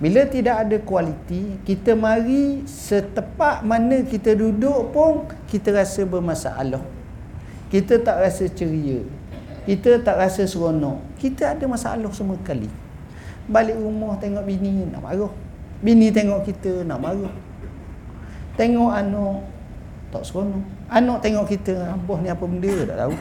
[0.00, 6.82] bila tidak ada quality kita mari setepak mana kita duduk pun kita rasa bermasalah
[7.68, 9.04] kita tak rasa ceria
[9.68, 12.72] kita tak rasa seronok kita ada masalah semua kali
[13.44, 15.32] balik rumah tengok bini nak marah
[15.80, 17.32] Bini tengok kita nak marah.
[18.60, 19.40] Tengok anak
[20.12, 20.64] tak seronok.
[20.92, 23.14] Anak tengok kita, abah ni apa benda tak tahu.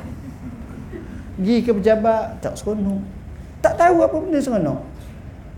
[1.40, 3.00] Pergi ke pejabat tak seronok.
[3.64, 4.80] Tak tahu apa benda seronok.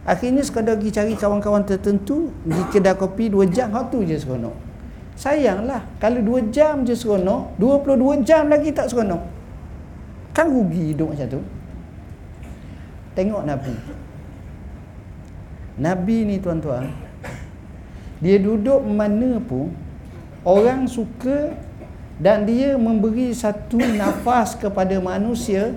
[0.01, 4.55] Akhirnya sekadar pergi cari kawan-kawan tertentu, pergi kedai kopi 2 jam, tu je seronok.
[5.13, 9.21] Sayanglah, kalau 2 jam je seronok, 22 jam lagi tak seronok.
[10.33, 11.41] Kan rugi hidup macam tu.
[13.13, 13.75] Tengok Nabi.
[15.79, 16.91] Nabi ni tuan-tuan
[18.19, 19.71] Dia duduk mana pun
[20.43, 21.55] Orang suka
[22.19, 25.73] Dan dia memberi satu nafas kepada manusia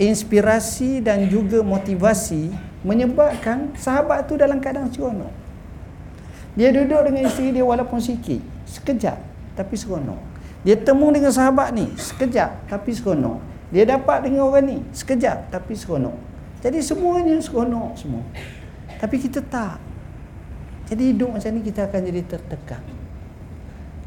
[0.00, 5.32] Inspirasi dan juga motivasi Menyebabkan sahabat tu dalam keadaan seronok
[6.56, 9.20] Dia duduk dengan isteri dia walaupun sikit Sekejap
[9.56, 10.20] tapi seronok
[10.64, 13.38] Dia temu dengan sahabat ni Sekejap tapi seronok
[13.68, 16.16] Dia dapat dengan orang ni Sekejap tapi seronok
[16.64, 18.24] Jadi semuanya seronok semua
[19.00, 19.80] tapi kita tak.
[20.92, 22.84] Jadi hidup macam ni kita akan jadi tertekan.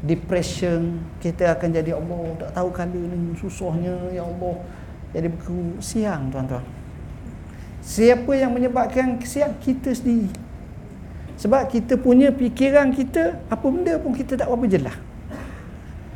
[0.04, 4.62] Depression, kita akan jadi Allah tak tahu kala ni susahnya ya Allah.
[5.10, 6.62] Jadi berkeru siang tuan-tuan.
[7.84, 10.32] Siapa yang menyebabkan siang kita sendiri.
[11.36, 14.96] Sebab kita punya fikiran kita apa benda pun kita tak apa jelas.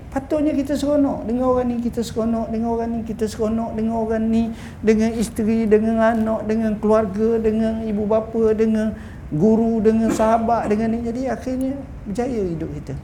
[0.09, 4.25] Patutnya kita seronok dengan orang ni kita seronok dengan orang ni kita seronok dengan orang
[4.25, 4.49] ni
[4.81, 8.97] dengan isteri dengan anak dengan keluarga dengan ibu bapa dengan
[9.29, 11.77] guru dengan sahabat dengan ni jadi akhirnya
[12.09, 12.95] berjaya hidup kita.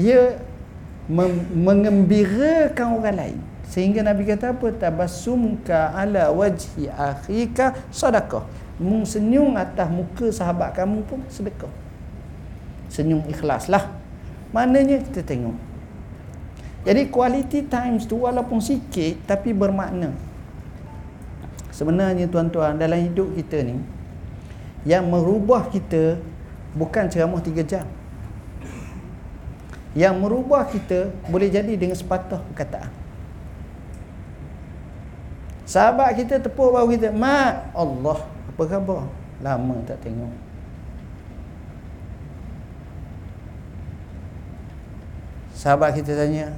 [0.00, 0.40] Dia
[1.52, 8.46] mengembirakan orang lain sehingga Nabi kata apa tabassumka ala wajhi akhika sedekah
[8.78, 11.70] mung senyum atas muka sahabat kamu pun sedekah
[12.88, 14.06] senyum ikhlaslah
[14.54, 15.56] Maknanya kita tengok.
[16.86, 20.14] Jadi quality times tu walaupun sikit tapi bermakna.
[21.74, 23.76] Sebenarnya tuan-tuan dalam hidup kita ni
[24.86, 26.16] yang merubah kita
[26.78, 27.84] bukan ceramah 3 jam.
[29.92, 33.05] Yang merubah kita boleh jadi dengan sepatah perkataan.
[35.66, 39.02] Sahabat kita tepuk bahu kita, "Mak, Allah, apa khabar?"
[39.42, 40.46] Lama tak tengok.
[45.56, 46.52] sahabat kita tanya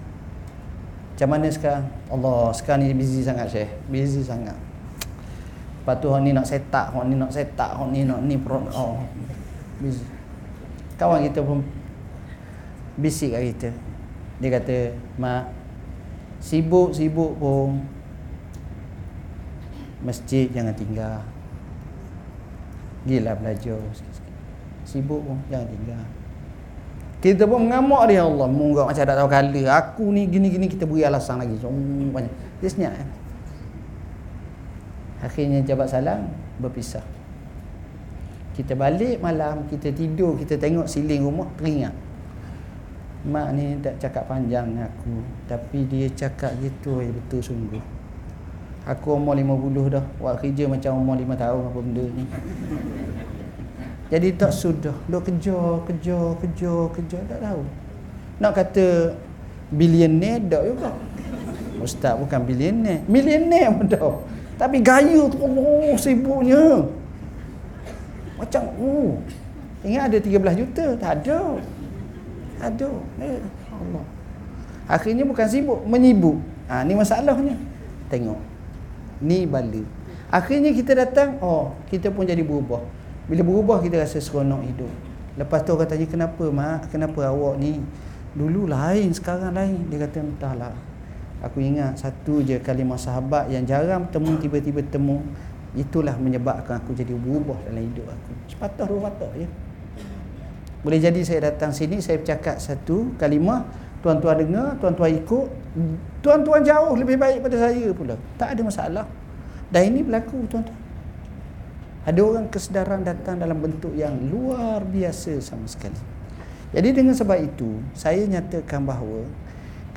[1.16, 1.88] macam mana sekarang?
[2.12, 3.72] Allah sekarang ni busy sangat Syekh.
[3.90, 4.54] Busy sangat.
[5.82, 8.20] Lepas tu orang ni nak set up orang ni nak set up orang ni nak
[8.22, 9.02] ni pro oh
[9.80, 10.04] busy.
[11.00, 11.64] Kawan kita pun
[13.00, 13.70] bisik kat kita.
[14.38, 14.76] Dia kata
[15.18, 15.50] mak
[16.38, 17.82] sibuk-sibuk pun
[20.02, 21.18] masjid jangan tinggal.
[23.06, 23.78] Gila belajar
[24.88, 26.04] sibuk pun jangan tinggal.
[27.18, 28.46] Kita pun mengamuk dia Allah.
[28.46, 29.62] Munggah macam tak tahu kala.
[29.74, 31.58] Aku ni gini-gini kita beri alasan lagi.
[31.58, 32.34] Banyak.
[32.62, 33.08] Dia senyap kan
[35.18, 36.30] Akhirnya jabat salam
[36.62, 37.02] Berpisah.
[38.54, 41.94] Kita balik malam kita tidur kita tengok siling rumah teringat.
[43.26, 47.97] Mak ni tak cakap panjang aku tapi dia cakap gitu ya betul sungguh
[48.88, 50.04] aku umur 50 dah.
[50.16, 52.24] Buat kerja macam umur 5 tahun apa benda ni.
[54.08, 54.96] Jadi tak sudah.
[55.04, 57.62] Duk kejar kejar kejar kejar tak tahu.
[58.40, 58.86] Nak kata
[59.68, 60.90] billionaire tak juga.
[61.84, 63.04] Ustaz bukan billionaire.
[63.04, 64.00] Millionaire pun tak.
[64.56, 66.88] Tapi gaya tu Allah sibuknya.
[68.40, 69.20] Macam oh.
[69.84, 70.86] Ingat ada 13 juta?
[70.98, 71.40] Tak ada.
[72.58, 72.90] Tak ada.
[73.22, 73.38] Eh,
[73.70, 74.04] Allah.
[74.88, 76.40] Akhirnya bukan sibuk menyibuk.
[76.66, 77.54] Ha, ni masalahnya.
[78.08, 78.47] Tengok
[79.22, 79.82] ni bala
[80.28, 82.84] akhirnya kita datang oh kita pun jadi berubah.
[83.28, 84.92] Bila berubah kita rasa seronok hidup.
[85.36, 86.88] Lepas tu katanya kenapa mak?
[86.88, 87.78] Kenapa awak ni?
[88.32, 89.84] Dulu lain sekarang lain.
[89.92, 90.72] Dia kata entahlah
[91.38, 95.22] Aku ingat satu je kalimah sahabat yang jarang temu tiba-tiba temu
[95.78, 98.30] itulah menyebabkan aku jadi berubah dalam hidup aku.
[98.50, 99.46] Sepatah dua patah je.
[100.82, 103.70] Boleh jadi saya datang sini saya bercakap satu kalimah
[104.02, 105.48] tuan-tuan dengar, tuan-tuan ikut,
[106.22, 108.14] tuan-tuan jauh lebih baik pada saya pula.
[108.38, 109.06] Tak ada masalah.
[109.68, 110.78] Dan ini berlaku tuan-tuan.
[112.08, 115.98] Ada orang kesedaran datang dalam bentuk yang luar biasa sama sekali.
[116.72, 119.28] Jadi dengan sebab itu, saya nyatakan bahawa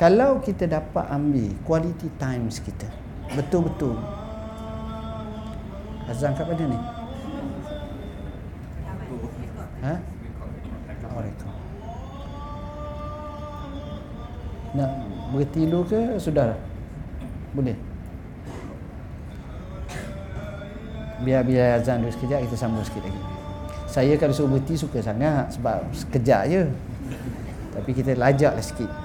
[0.02, 2.90] kalau kita dapat ambil quality times kita
[3.38, 3.96] betul-betul
[6.10, 6.80] azan kat mana ni
[9.86, 9.94] ha
[11.12, 11.60] Waalaikumsalam.
[14.71, 14.89] Nak
[15.36, 16.55] berhenti dulu ke sudah?
[17.51, 17.75] Boleh.
[21.21, 23.21] Biar biar azan dulu sekejap kita sambung sikit lagi.
[23.91, 26.63] Saya kalau suruh berhenti suka sangat sebab sekejap je.
[27.75, 29.01] Tapi kita lajaklah sikit.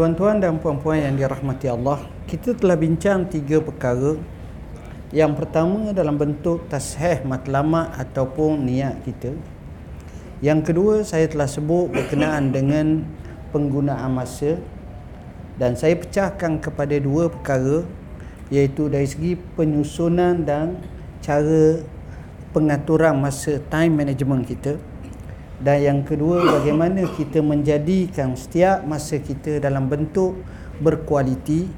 [0.00, 4.16] Tuan-tuan dan puan-puan yang dirahmati Allah, kita telah bincang tiga perkara.
[5.12, 9.36] Yang pertama dalam bentuk tasheh matlamat ataupun niat kita.
[10.40, 13.04] Yang kedua saya telah sebut berkenaan dengan
[13.52, 14.56] penggunaan masa
[15.60, 17.84] dan saya pecahkan kepada dua perkara
[18.48, 20.80] iaitu dari segi penyusunan dan
[21.20, 21.84] cara
[22.56, 24.80] pengaturan masa time management kita
[25.60, 30.40] dan yang kedua bagaimana kita menjadikan setiap masa kita dalam bentuk
[30.80, 31.68] berkualiti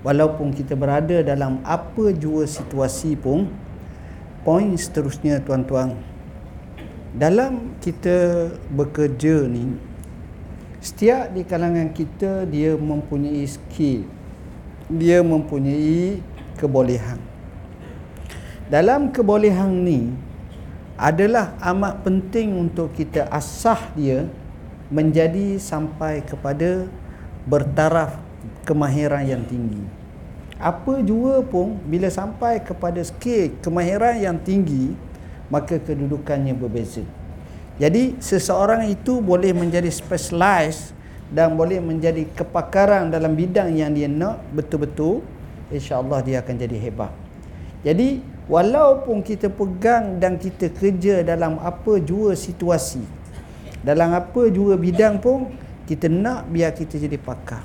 [0.00, 3.52] walaupun kita berada dalam apa jua situasi pun
[4.40, 6.00] poin seterusnya tuan-tuan.
[7.12, 9.76] Dalam kita bekerja ni
[10.80, 14.08] setiap di kalangan kita dia mempunyai skill
[14.88, 16.24] dia mempunyai
[16.56, 17.20] kebolehan.
[18.72, 20.14] Dalam kebolehan ni
[20.96, 24.24] adalah amat penting untuk kita asah dia
[24.88, 26.88] menjadi sampai kepada
[27.44, 28.16] bertaraf
[28.64, 29.84] kemahiran yang tinggi.
[30.56, 34.96] Apa jua pun bila sampai kepada skill kemahiran yang tinggi
[35.52, 37.04] maka kedudukannya berbeza.
[37.76, 40.96] Jadi seseorang itu boleh menjadi specialized
[41.28, 45.20] dan boleh menjadi kepakaran dalam bidang yang dia nak betul-betul
[45.68, 47.12] insya-Allah dia akan jadi hebat.
[47.84, 53.02] Jadi walaupun kita pegang dan kita kerja dalam apa jua situasi
[53.86, 55.54] dalam apa jua bidang pun
[55.86, 57.62] kita nak biar kita jadi pakar.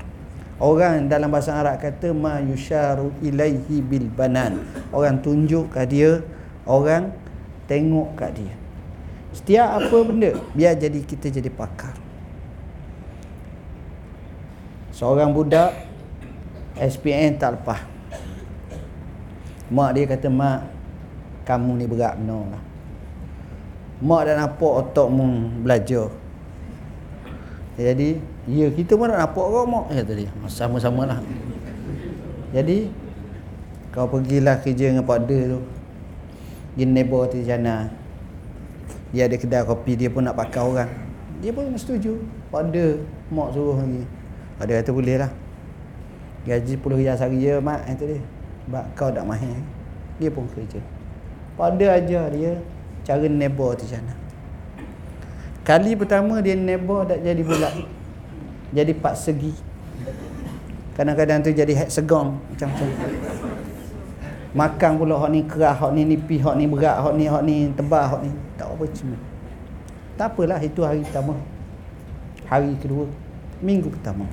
[0.62, 4.62] Orang dalam bahasa Arab kata ma yusharu ilaihi bil banan.
[4.94, 6.22] Orang tunjuk kat dia
[6.70, 7.10] orang
[7.66, 8.54] tengok kat dia.
[9.34, 11.98] Setiap apa benda biar jadi kita jadi pakar.
[14.94, 15.74] Seorang budak
[16.78, 17.82] SPN tak lepas
[19.72, 20.60] Mak dia kata, Mak,
[21.48, 22.64] kamu ni berat benar lah.
[24.02, 26.10] mak dah nampak otak mu belajar.
[27.78, 28.18] Jadi
[28.50, 31.20] ya kita pun nak nampak kau mak ya tadi sama-sama lah.
[32.52, 32.90] Jadi
[33.94, 35.62] kau pergilah kerja dengan pak tu.
[36.72, 37.92] Di neighbor tu jana
[39.12, 40.92] dia ada kedai kopi dia pun nak pakai orang.
[41.40, 42.18] Dia pun setuju.
[42.50, 42.98] Pada
[43.30, 44.04] mak suruh lagi.
[44.58, 45.32] Ada kata boleh lah.
[46.42, 48.20] Gaji puluh riyal sehari je mak itu dia
[48.66, 49.58] sebab kau tak mahir
[50.22, 50.80] dia pun kerja.
[51.58, 52.58] Pada ajar dia
[53.02, 54.22] cara neighbor tu jana
[55.62, 57.74] kali pertama dia neighbor tak jadi bulat.
[58.72, 59.54] Jadi pak segi.
[60.96, 62.90] Kadang-kadang tu jadi hexagon macam-macam.
[64.52, 67.56] Makan pula hok ni keras hok ni nipis hok ni berat hok ni hok ni
[67.72, 68.32] tebal hok ni.
[68.60, 69.18] Tak apa cuma
[70.20, 71.34] tak apalah itu hari pertama.
[72.46, 73.08] Hari kedua
[73.64, 74.28] minggu pertama.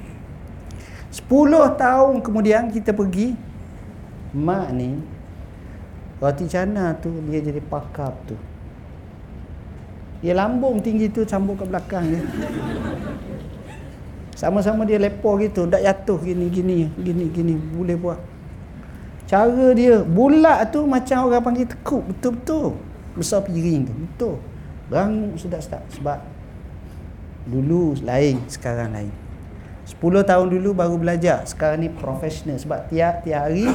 [1.08, 1.24] 10
[1.80, 3.32] tahun kemudian kita pergi
[4.34, 4.98] mak ni
[6.18, 8.36] roti cana tu dia jadi pakar tu
[10.18, 12.22] dia lambung tinggi tu sambung ke belakang dia
[14.34, 18.18] sama-sama dia lepo gitu tak jatuh gini gini gini gini boleh buat
[19.28, 22.80] Cara dia bulat tu macam orang panggil tekuk betul-betul.
[23.12, 23.92] Besar piring tu.
[23.92, 24.34] Betul.
[24.88, 26.18] Rangup sedap-sedap sebab
[27.44, 29.12] dulu lain, sekarang lain.
[29.98, 31.42] 10 tahun dulu baru belajar.
[31.42, 33.66] Sekarang ni profesional sebab tiap tiap hari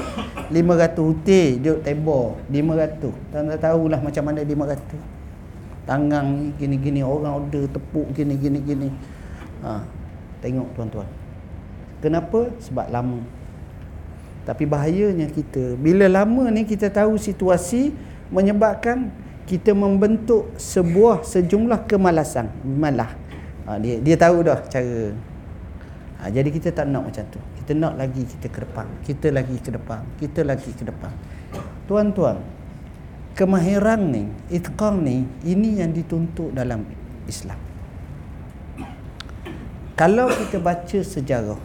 [0.51, 3.33] 500 hutir duduk tembok 500.
[3.33, 5.83] Tak tahulah macam mana 500.
[5.83, 8.89] Tangan ni gini-gini orang order tepuk gini-gini gini.
[9.67, 9.83] Ha,
[10.39, 11.09] tengok tuan-tuan.
[11.99, 12.47] Kenapa?
[12.63, 13.19] Sebab lama
[14.43, 17.95] tapi bahayanya kita bila lama ni kita tahu situasi
[18.27, 19.07] menyebabkan
[19.47, 23.15] kita membentuk sebuah sejumlah kemalasan malah
[23.63, 25.15] ha, dia dia tahu dah cara
[26.23, 27.39] ha, jadi kita tak nak macam tu.
[27.59, 28.87] Kita nak lagi kita ke depan.
[29.03, 29.99] Kita lagi ke depan.
[30.15, 31.11] Kita lagi ke depan.
[31.83, 32.39] Tuan-tuan
[33.35, 36.87] kemahiran ni itqan ni ini yang dituntut dalam
[37.27, 37.59] Islam.
[39.93, 41.61] Kalau kita baca sejarah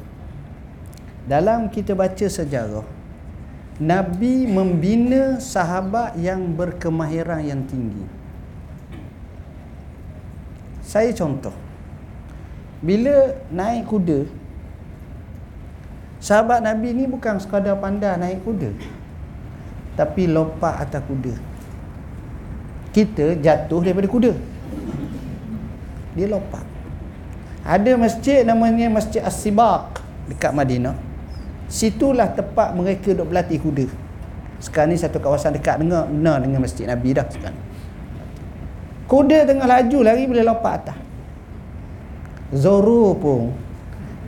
[1.29, 2.85] dalam kita baca sejarah
[3.79, 8.03] Nabi membina sahabat yang berkemahiran yang tinggi.
[10.83, 11.55] Saya contoh.
[12.83, 14.27] Bila naik kuda
[16.19, 18.71] sahabat Nabi ni bukan sekadar pandai naik kuda
[19.99, 21.35] tapi lompat atas kuda
[22.95, 24.33] kita jatuh daripada kuda
[26.19, 26.67] dia lompat
[27.69, 30.01] ada masjid namanya Masjid As-Sibaq
[30.33, 31.09] dekat Madinah
[31.69, 33.87] Situlah tempat mereka duk berlatih kuda.
[34.59, 36.09] Sekarang ni satu kawasan dekat dengan
[36.41, 37.61] dengan Masjid Nabi dah sekarang.
[39.05, 40.99] Kuda tengah laju lari boleh lompat atas.
[42.57, 43.53] Zoro pun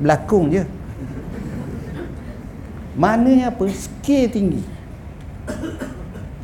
[0.05, 0.69] belakung je.
[3.01, 3.65] Maknanya apa?
[3.73, 4.61] Skill tinggi.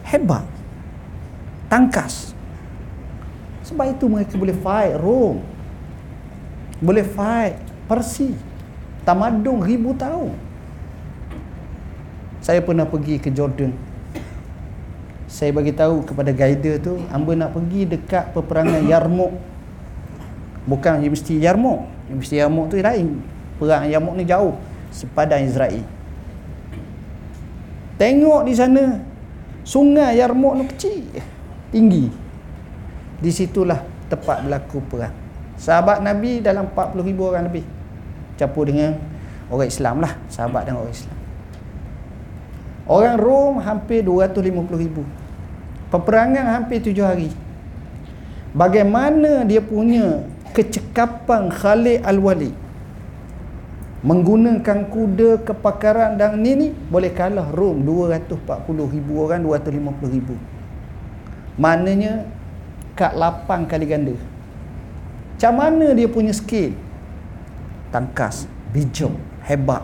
[0.09, 0.49] Hebat.
[1.69, 2.33] Tangkas.
[3.69, 5.45] Sebab itu mereka boleh fight Rome.
[6.81, 8.33] Boleh fight Persi.
[9.05, 10.33] Tamadung ribu tahun.
[12.41, 13.77] Saya pernah pergi ke Jordan.
[15.29, 19.37] Saya bagi tahu kepada guide tu, hamba nak pergi dekat peperangan Yarmouk.
[20.65, 21.85] Bukan mesti Yarmouk.
[22.09, 23.21] Mesti Yarmouk tu lain.
[23.61, 24.57] Perang Yarmouk ni jauh
[24.95, 25.96] sepadan Israel.
[27.97, 29.01] Tengok di sana
[29.65, 31.01] sungai Yarmouk tu kecil,
[31.73, 32.13] tinggi.
[33.17, 33.81] Di situlah
[34.13, 35.13] tempat berlaku perang.
[35.57, 37.65] Sahabat Nabi dalam 40 ribu orang lebih.
[38.37, 39.01] Campur dengan
[39.49, 40.13] orang Islam lah.
[40.29, 41.17] Sahabat dengan orang Islam.
[42.87, 45.03] Orang Rom hampir 250 ribu.
[45.89, 47.33] Peperangan hampir 7 hari.
[48.53, 50.21] Bagaimana dia punya
[50.53, 52.66] kecekapan Khalid Al-Walid
[54.07, 60.39] menggunakan kuda kepakaran dan ni ni boleh kalah Rom 240 ribu orang 250 ribu.
[61.59, 62.23] Maknanya
[62.95, 64.15] kat 8 kali ganda.
[65.35, 66.79] Macam mana dia punya skill?
[67.91, 69.11] Tangkas bijak
[69.43, 69.83] hebat.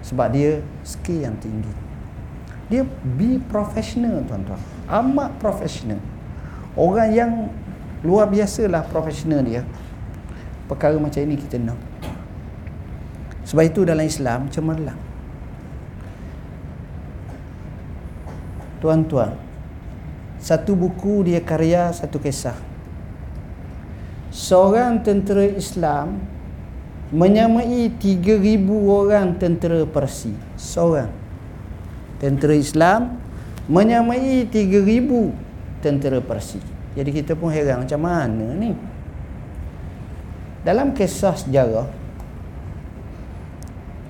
[0.00, 1.70] Sebab dia skill yang tinggi.
[2.72, 4.58] Dia be professional tuan-tuan.
[4.88, 6.00] Amat professional.
[6.72, 7.52] Orang yang
[8.00, 9.60] luar biasa lah professional dia.
[10.66, 11.78] Perkara macam ini kita nak
[13.46, 14.98] sebab itu dalam Islam cemerlang
[18.82, 19.38] tuan-tuan
[20.42, 22.58] satu buku dia karya satu kisah
[24.34, 26.20] seorang tentera Islam
[27.14, 31.08] menyamai 3000 orang tentera Persi seorang
[32.18, 33.16] tentera Islam
[33.66, 36.58] menyamai 3000 tentera Parsi.
[36.96, 38.72] Jadi kita pun heran macam mana ni?
[40.64, 41.86] Dalam kisah sejarah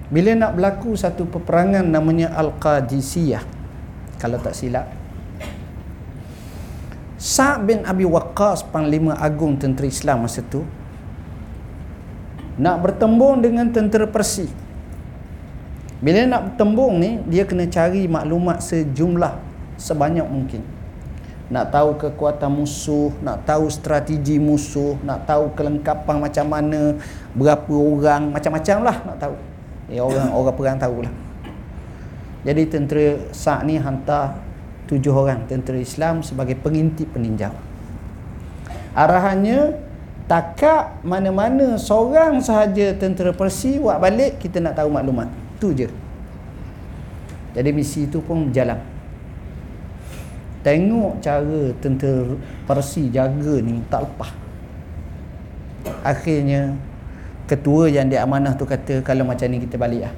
[0.06, 3.42] bila nak berlaku satu peperangan namanya Al-Qadisiyah
[4.22, 4.86] kalau tak silap
[7.16, 10.62] Sa'ad bin Abi Waqqas panglima agung tentera Islam masa tu
[12.56, 14.48] nak bertembung dengan tentera Persi.
[16.00, 19.36] Bila nak bertembung ni dia kena cari maklumat sejumlah
[19.76, 20.64] sebanyak mungkin.
[21.52, 26.96] Nak tahu kekuatan musuh nak tahu strategi musuh nak tahu kelengkapan macam mana
[27.36, 29.36] berapa orang macam-macam lah nak tahu
[29.90, 31.12] ya orang orang perang tahulah.
[32.46, 34.38] Jadi tentera Sa'ad ni hantar
[34.86, 37.50] tujuh orang tentera Islam sebagai pengintip peninjau.
[38.94, 39.82] Arahannya
[40.30, 45.26] takak mana-mana seorang sahaja tentera Persi buat balik kita nak tahu maklumat.
[45.58, 45.88] Tu je.
[47.56, 48.78] Jadi misi itu pun berjalan
[50.66, 52.34] tengok cara tentera
[52.66, 54.34] Persi jaga ni tak lepas.
[56.02, 56.74] Akhirnya
[57.46, 60.14] ketua yang dia amanah tu kata kalau macam ni kita balik lah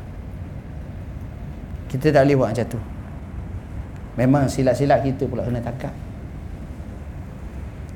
[1.89, 2.81] kita tak boleh buat macam tu
[4.19, 5.95] Memang silat-silat kita pula kena takap.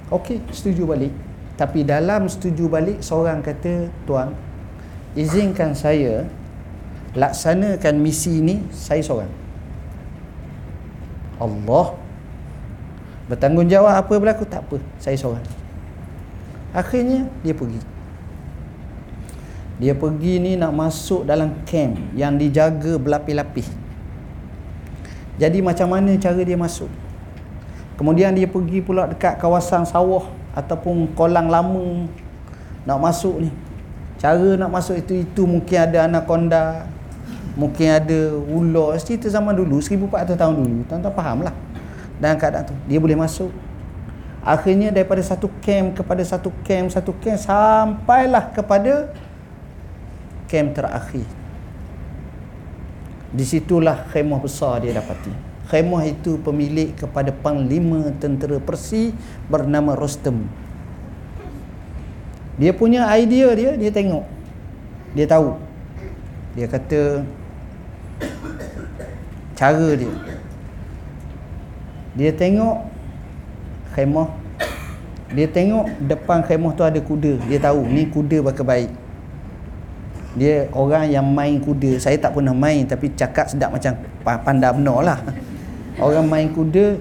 [0.07, 1.11] Okey, setuju balik.
[1.59, 4.31] Tapi dalam setuju balik, seorang kata, Tuan,
[5.19, 6.23] izinkan saya
[7.19, 9.35] laksanakan misi ini, saya seorang.
[11.43, 11.99] Allah
[13.27, 14.47] bertanggungjawab apa berlaku?
[14.47, 15.43] Tak apa, saya seorang.
[16.71, 17.83] Akhirnya, dia pergi.
[19.83, 23.67] Dia pergi ni nak masuk dalam camp yang dijaga berlapis-lapis.
[25.43, 26.87] Jadi macam mana cara dia masuk?
[27.99, 32.07] Kemudian dia pergi pula dekat kawasan sawah ataupun kolang lama
[32.87, 33.51] nak masuk ni.
[34.23, 36.87] Cara nak masuk itu itu mungkin ada anaconda,
[37.59, 38.95] mungkin ada ular.
[39.03, 40.87] Cerita zaman dulu 1400 tahun dulu.
[40.87, 41.55] Tuan-tuan fahamlah.
[42.23, 43.51] Dan keadaan tu dia boleh masuk.
[44.47, 49.11] Akhirnya daripada satu camp kepada satu camp, satu camp sampailah kepada
[50.53, 51.25] camp terakhir
[53.33, 55.33] di situlah khemah besar dia dapati.
[55.73, 59.17] Khemah itu pemilik kepada panglima tentera Persi
[59.49, 60.45] bernama Rostam.
[62.61, 64.29] Dia punya idea dia, dia tengok.
[65.17, 65.57] Dia tahu.
[66.53, 67.25] Dia kata
[69.57, 70.13] cara dia.
[72.13, 72.85] Dia tengok
[73.97, 74.29] khemah.
[75.33, 77.41] Dia tengok depan khemah tu ada kuda.
[77.49, 78.93] Dia tahu ni kuda bakal baik
[80.33, 82.01] dia orang yang main kuda.
[82.01, 83.93] Saya tak pernah main tapi cakap sedap macam
[84.25, 85.19] pandai benar lah.
[86.01, 86.97] Orang main kuda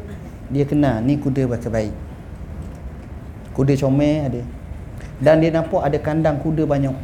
[0.51, 1.95] dia kenal ni kuda bakal baik.
[3.55, 4.41] Kuda comel ada.
[5.23, 6.95] Dan dia nampak ada kandang kuda banyak.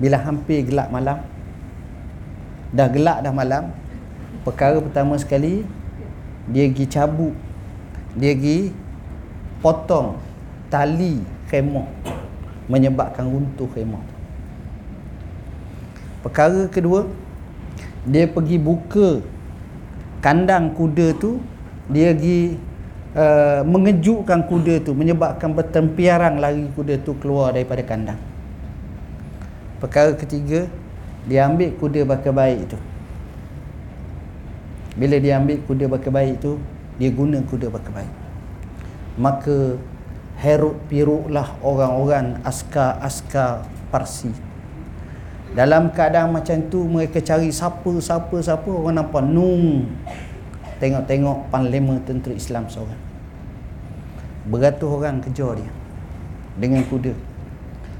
[0.00, 1.20] Bila hampir gelap malam
[2.68, 3.72] dah gelap dah malam
[4.44, 5.60] perkara pertama sekali
[6.48, 7.36] dia pergi cabut.
[8.16, 8.72] Dia pergi
[9.60, 10.16] potong
[10.72, 11.20] tali
[11.52, 11.84] khemah
[12.72, 14.17] menyebabkan runtuh khemah
[16.18, 17.06] Perkara kedua
[18.02, 19.22] dia pergi buka
[20.18, 21.38] kandang kuda tu
[21.86, 22.58] dia pergi
[23.14, 28.18] uh, mengejutkan kuda tu menyebabkan bertempiarang lari kuda tu keluar daripada kandang.
[29.78, 30.66] Perkara ketiga
[31.30, 32.78] dia ambil kuda bakal baik tu.
[34.98, 36.58] Bila dia ambil kuda bakal baik tu
[36.98, 38.14] dia guna kuda bakal baik.
[39.14, 39.78] Maka
[40.42, 44.47] heruk piruklah orang-orang askar-askar Parsi
[45.56, 49.88] dalam keadaan macam tu mereka cari siapa siapa siapa orang nampak nung.
[50.78, 53.00] Tengok-tengok panglima tentera Islam seorang.
[54.46, 55.70] Beratus orang kejar dia
[56.58, 57.14] dengan kuda.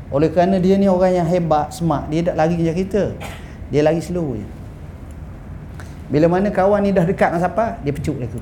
[0.08, 3.02] Oleh kerana dia ni orang yang hebat smart dia tak lari kejar kita
[3.68, 4.46] dia lari slow je.
[6.08, 8.40] Bila mana kawan ni dah dekat dengan siapa dia pecuk lagu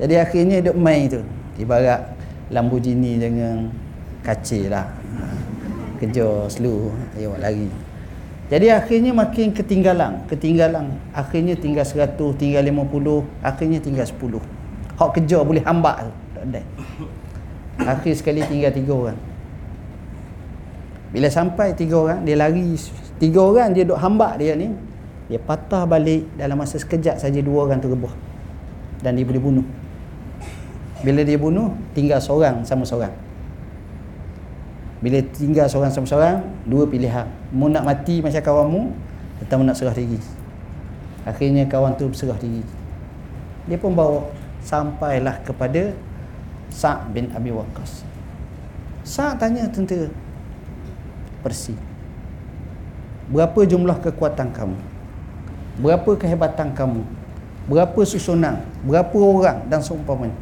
[0.00, 1.20] jadi akhirnya dia main tu.
[1.60, 2.16] Ibarat
[2.50, 3.68] Lamborghini dengan
[4.24, 4.88] kacil lah.
[6.00, 7.68] Kejar slow ayo lari
[8.50, 10.98] jadi akhirnya makin ketinggalan, ketinggalan.
[11.14, 14.42] Akhirnya tinggal 100, tinggal 50, akhirnya tinggal 10.
[14.98, 16.12] Hak kerja boleh hambak tu.
[16.34, 16.62] Tak ada.
[17.94, 19.18] Akhir sekali tinggal 3 orang.
[21.14, 22.74] Bila sampai 3 orang, dia lari
[23.22, 24.74] 3 orang dia duk hambak dia ni.
[25.30, 28.10] Dia patah balik dalam masa sekejap saja dua orang terbuah.
[28.98, 29.66] Dan dia boleh bunuh.
[31.06, 33.14] Bila dia bunuh, tinggal seorang sama seorang.
[35.00, 37.24] Bila tinggal seorang sama seorang, dua pilihan.
[37.52, 38.82] Mu nak mati macam kawanmu
[39.40, 40.20] atau nak serah diri.
[41.24, 42.60] Akhirnya kawan tu berserah diri.
[43.64, 44.28] Dia pun bawa
[44.60, 45.96] sampailah kepada
[46.68, 48.04] Sa' bin Abi Waqqas.
[49.02, 50.12] Sa' tanya tentera
[51.40, 51.72] Persi.
[53.32, 54.76] Berapa jumlah kekuatan kamu?
[55.80, 57.00] Berapa kehebatan kamu?
[57.64, 58.60] Berapa susunan?
[58.84, 60.36] Berapa orang dan seumpamanya?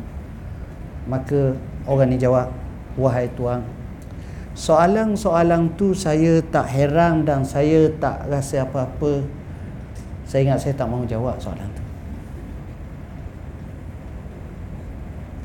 [1.07, 1.55] Maka
[1.87, 2.51] orang ni jawab,
[2.99, 3.63] wahai tuan,
[4.59, 9.23] Soalan-soalan tu saya tak heran dan saya tak rasa apa-apa.
[10.27, 11.89] Saya ingat saya tak mahu jawab soalan tu.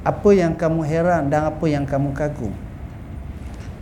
[0.03, 2.51] apa yang kamu heran dan apa yang kamu kagum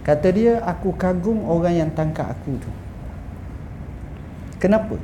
[0.05, 2.71] kata dia aku kagum orang yang tangkap aku tu
[4.61, 5.01] kenapa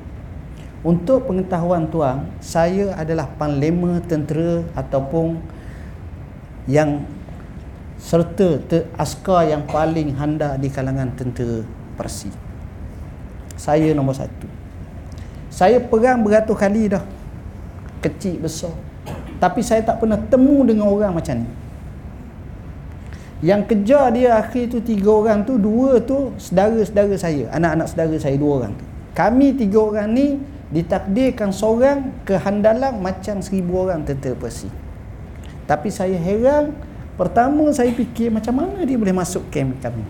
[0.86, 5.42] untuk pengetahuan tuan saya adalah panglima tentera ataupun
[6.70, 7.02] yang
[7.98, 11.66] serta ter, askar yang paling handal di kalangan tentera
[11.98, 12.48] Parsi
[13.58, 14.46] saya nombor satu.
[15.50, 17.02] Saya perang beratus kali dah.
[18.06, 18.72] Kecil besar.
[19.42, 21.50] Tapi saya tak pernah temu dengan orang macam ni.
[23.42, 27.50] Yang kejar dia akhir tu tiga orang tu dua tu saudara-saudara saya.
[27.50, 28.86] Anak-anak saudara saya dua orang tu.
[29.18, 30.38] Kami tiga orang ni
[30.70, 34.68] ditakdirkan seorang kehandalan macam seribu orang tentera Persi
[35.68, 36.72] tapi saya heran
[37.18, 40.06] pertama saya fikir macam mana dia boleh masuk camp kami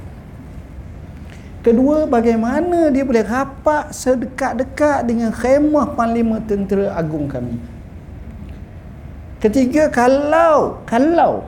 [1.63, 7.77] kedua bagaimana dia boleh rapat sedekat-dekat dengan khemah panglima tentera agung kami
[9.37, 11.45] Ketiga kalau kalau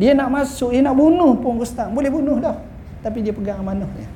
[0.00, 2.56] dia nak masuk, dia nak bunuh pun Rustam, boleh bunuh dah.
[3.04, 4.08] Tapi dia pegang amanah dia.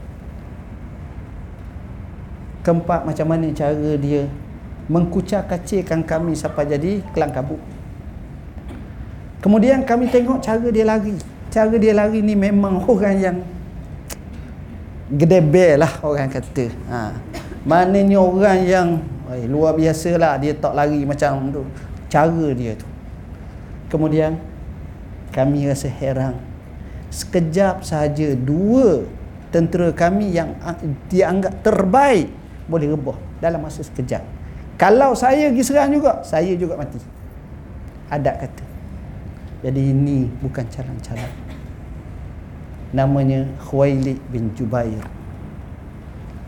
[2.65, 4.29] Keempat macam mana cara dia
[4.89, 7.61] mengkucak kacirkan kami sampai jadi kelang kabut.
[9.41, 11.17] Kemudian kami tengok cara dia lari.
[11.49, 13.37] Cara dia lari ni memang orang yang
[15.11, 16.71] gedebel lah orang kata.
[16.93, 17.17] Ha.
[17.65, 18.89] Maknanya orang yang
[19.33, 21.65] ay, luar biasa lah dia tak lari macam tu.
[22.13, 22.87] Cara dia tu.
[23.91, 24.39] Kemudian
[25.33, 26.39] kami rasa heran.
[27.11, 29.03] Sekejap sahaja dua
[29.51, 30.55] tentera kami yang
[31.11, 32.31] dianggap terbaik
[32.71, 34.23] boleh rebah dalam masa sekejap.
[34.79, 37.03] Kalau saya pergi serang juga, saya juga mati.
[38.09, 38.70] Adat kata.
[39.61, 41.33] Jadi ini bukan calon-calon.
[42.97, 45.05] Namanya Khuwailid bin Jubair.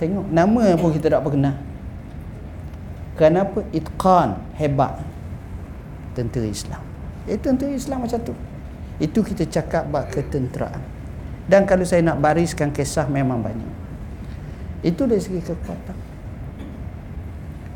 [0.00, 1.54] Tengok nama pun kita tak pernah.
[3.14, 5.04] Kenapa itqan hebat
[6.16, 6.82] tentera Islam.
[7.28, 8.34] Eh tentera Islam macam tu.
[8.96, 10.80] Itu kita cakap bab ketenteraan.
[11.46, 13.72] Dan kalau saya nak bariskan kisah memang banyak.
[14.82, 15.96] Itu dari segi kekuatan.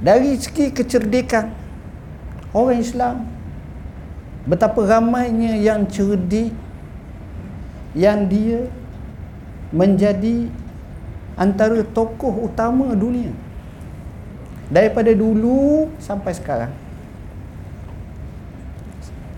[0.00, 1.52] Dari segi kecerdikan
[2.56, 3.35] orang Islam
[4.46, 6.54] betapa ramainya yang cerdik
[7.98, 8.70] yang dia
[9.74, 10.46] menjadi
[11.34, 13.34] antara tokoh utama dunia.
[14.66, 16.74] Daripada dulu sampai sekarang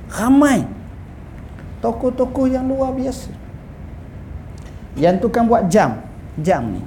[0.09, 0.65] ramai
[1.85, 3.33] tokoh-tokoh yang luar biasa.
[4.97, 6.05] Yang tukang buat jam
[6.41, 6.85] jam ni.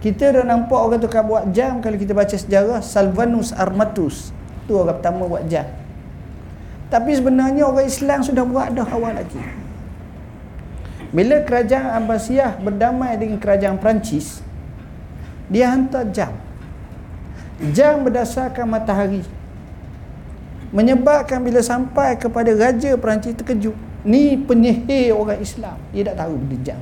[0.00, 4.32] Kita dah nampak orang tukang buat jam kalau kita baca sejarah Salvanus Armatus.
[4.64, 5.83] Tu orang pertama buat jam
[6.92, 9.40] tapi sebenarnya orang Islam sudah buat dah awal lagi.
[11.14, 14.42] Bila kerajaan Abbasiyah berdamai dengan kerajaan Perancis
[15.46, 16.32] dia hantar jam.
[17.70, 19.22] Jam berdasarkan matahari.
[20.74, 25.78] Menyebabkan bila sampai kepada raja Perancis terkejut ni penyihir orang Islam.
[25.94, 26.80] Dia tak tahu benda jam.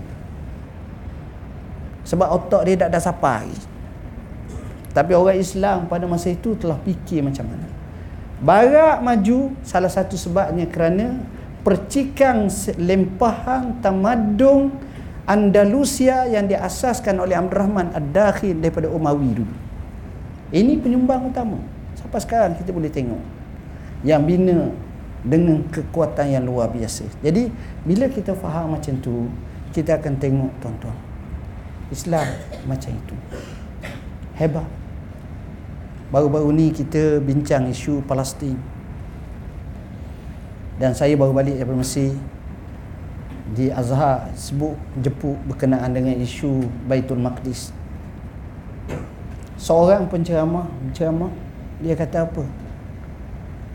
[2.08, 3.72] Sebab otak dia tak ada siapa lagi
[4.92, 7.68] tapi orang Islam pada masa itu telah fikir macam mana
[8.42, 11.22] barat maju salah satu sebabnya kerana
[11.62, 14.74] percikan lempahan tamadung
[15.22, 19.54] Andalusia yang diasaskan oleh Abdul Rahman Ad-Dakhil daripada Umawi dulu
[20.50, 21.62] ini penyumbang utama
[21.94, 23.22] sampai sekarang kita boleh tengok
[24.02, 24.74] yang bina
[25.22, 27.06] dengan kekuatan yang luar biasa.
[27.22, 27.46] Jadi
[27.86, 29.30] bila kita faham macam tu,
[29.70, 30.98] kita akan tengok tuan-tuan.
[31.94, 32.26] Islam
[32.66, 33.14] macam itu.
[34.34, 34.66] Hebat.
[36.12, 38.54] Baru-baru ni kita bincang isu Palestin.
[40.76, 42.12] Dan saya baru balik daripada Mesir
[43.56, 47.72] di Azhar sebut jepuk berkenaan dengan isu Baitul Maqdis.
[49.56, 51.32] Seorang penceramah, penceramah
[51.80, 52.44] dia kata apa?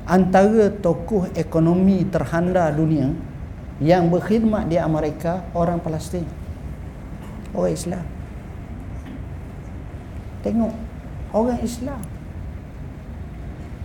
[0.08, 3.12] antara tokoh ekonomi terhanda dunia
[3.84, 6.24] yang berkhidmat di Amerika orang Palestin
[7.52, 8.06] orang Islam
[10.42, 10.74] tengok
[11.36, 12.00] orang Islam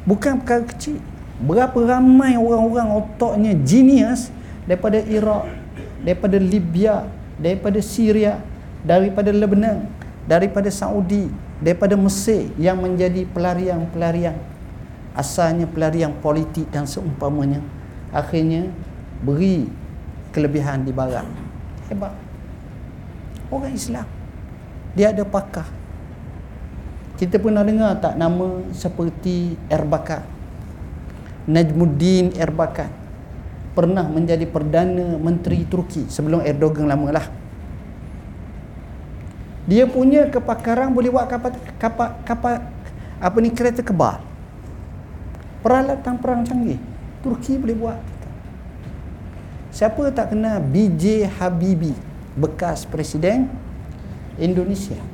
[0.05, 0.99] bukan perkara kecil.
[1.43, 4.31] Berapa ramai orang-orang otaknya genius
[4.67, 5.51] daripada Iraq
[6.03, 7.07] daripada Libya
[7.39, 8.39] daripada Syria
[8.87, 9.87] daripada Lebanon
[10.27, 11.27] daripada Saudi
[11.59, 14.39] daripada Mesir yang menjadi pelarian-pelarian.
[15.13, 17.61] Asalnya pelarian politik dan seumpamanya
[18.15, 18.71] akhirnya
[19.23, 19.67] beri
[20.31, 21.27] kelebihan di barat.
[21.91, 22.15] Hebat.
[23.53, 24.09] Orang Islam.
[24.97, 25.82] Dia ada pakar
[27.23, 30.27] kita pernah dengar tak nama seperti Erbakan?
[31.47, 32.91] Najmuddin Erbakan
[33.79, 37.31] pernah menjadi Perdana Menteri Turki sebelum Erdogan lama lah.
[39.71, 42.59] Dia punya kepakaran boleh buat kapal, kapal, kapal
[43.23, 44.19] apa ni kereta kebal.
[45.63, 46.83] Peralatan perang canggih
[47.23, 48.03] Turki boleh buat.
[49.71, 51.95] Siapa tak kenal BJ Habibie
[52.35, 53.47] bekas presiden
[54.43, 55.12] Indonesia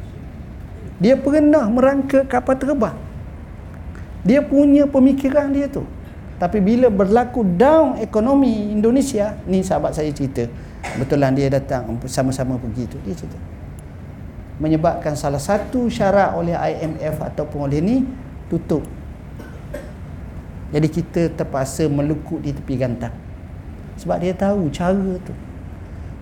[0.98, 3.08] dia pernah merangka kapal terbang
[4.28, 5.88] dia punya pemikiran dia tu.
[6.38, 10.46] Tapi bila berlaku down ekonomi Indonesia ni sahabat saya cerita.
[11.00, 13.38] Betulan dia datang sama-sama pergi tu dia cerita.
[14.60, 17.96] Menyebabkan salah satu syarat oleh IMF ataupun oleh ni
[18.52, 18.84] tutup.
[20.68, 23.14] Jadi kita terpaksa melukut di tepi gantang.
[23.98, 25.34] Sebab dia tahu cara tu.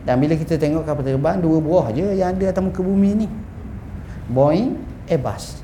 [0.06, 3.28] Dan bila kita tengok kapal terbang dua buah je yang ada atas muka bumi ni
[4.30, 5.62] Boeing Airbus.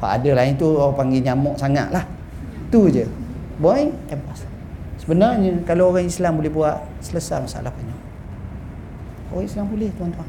[0.00, 2.04] Hak ada lain tu orang panggil nyamuk sangat lah
[2.72, 3.06] tu je.
[3.60, 4.46] Boeing Airbus.
[5.00, 7.98] Sebenarnya kalau orang Islam boleh buat selesai masalah banyak
[9.30, 10.28] orang Islam boleh tuan-tuan.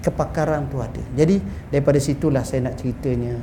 [0.00, 1.02] Kepakaran tu ada.
[1.12, 1.38] Jadi
[1.68, 3.36] daripada situlah saya nak ceritanya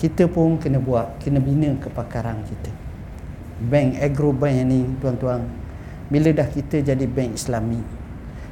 [0.00, 2.72] kita pun kena buat kena bina kepakaran kita.
[3.60, 5.44] Bank agro bank ni tuan-tuan.
[6.08, 8.00] Bila dah kita jadi bank islami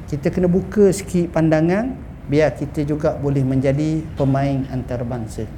[0.09, 1.93] kita kena buka sikit pandangan
[2.29, 5.49] biar kita juga boleh menjadi pemain antarabangsa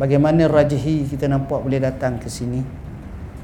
[0.00, 2.64] bagaimana rajihi kita nampak boleh datang ke sini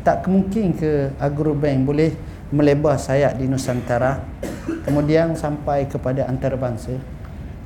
[0.01, 2.11] tak mungkin ke agro bank boleh
[2.51, 4.24] melebar sayap di Nusantara
[4.88, 6.97] kemudian sampai kepada antarabangsa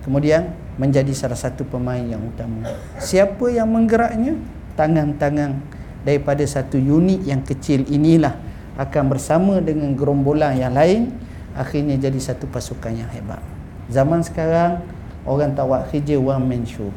[0.04, 2.66] kemudian menjadi salah satu pemain yang utama.
[2.98, 4.34] Siapa yang menggeraknya?
[4.74, 5.62] Tangan-tangan
[6.02, 8.34] daripada satu unit yang kecil inilah
[8.74, 11.14] akan bersama dengan gerombolan yang lain
[11.54, 13.53] akhirnya jadi satu pasukan yang hebat.
[13.92, 14.80] Zaman sekarang
[15.28, 16.88] orang tak buat kerja one man show.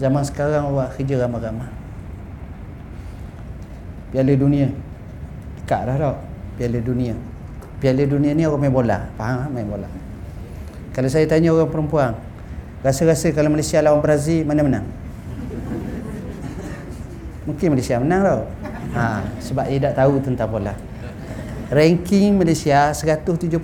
[0.00, 1.70] Zaman sekarang buat kerja ramai-ramai.
[4.14, 4.68] Piala dunia.
[5.60, 6.16] Dekat dah tak?
[6.60, 7.14] Piala dunia.
[7.82, 8.98] Piala dunia ni orang main bola.
[9.18, 9.88] Faham main bola.
[10.94, 12.14] Kalau saya tanya orang perempuan,
[12.84, 14.84] Rasa-rasa kalau Malaysia lawan Brazil mana menang?
[17.48, 18.42] Mungkin Malaysia menang tau.
[18.92, 20.76] Ha, sebab dia tak tahu tentang bola.
[21.72, 23.56] Ranking Malaysia 175.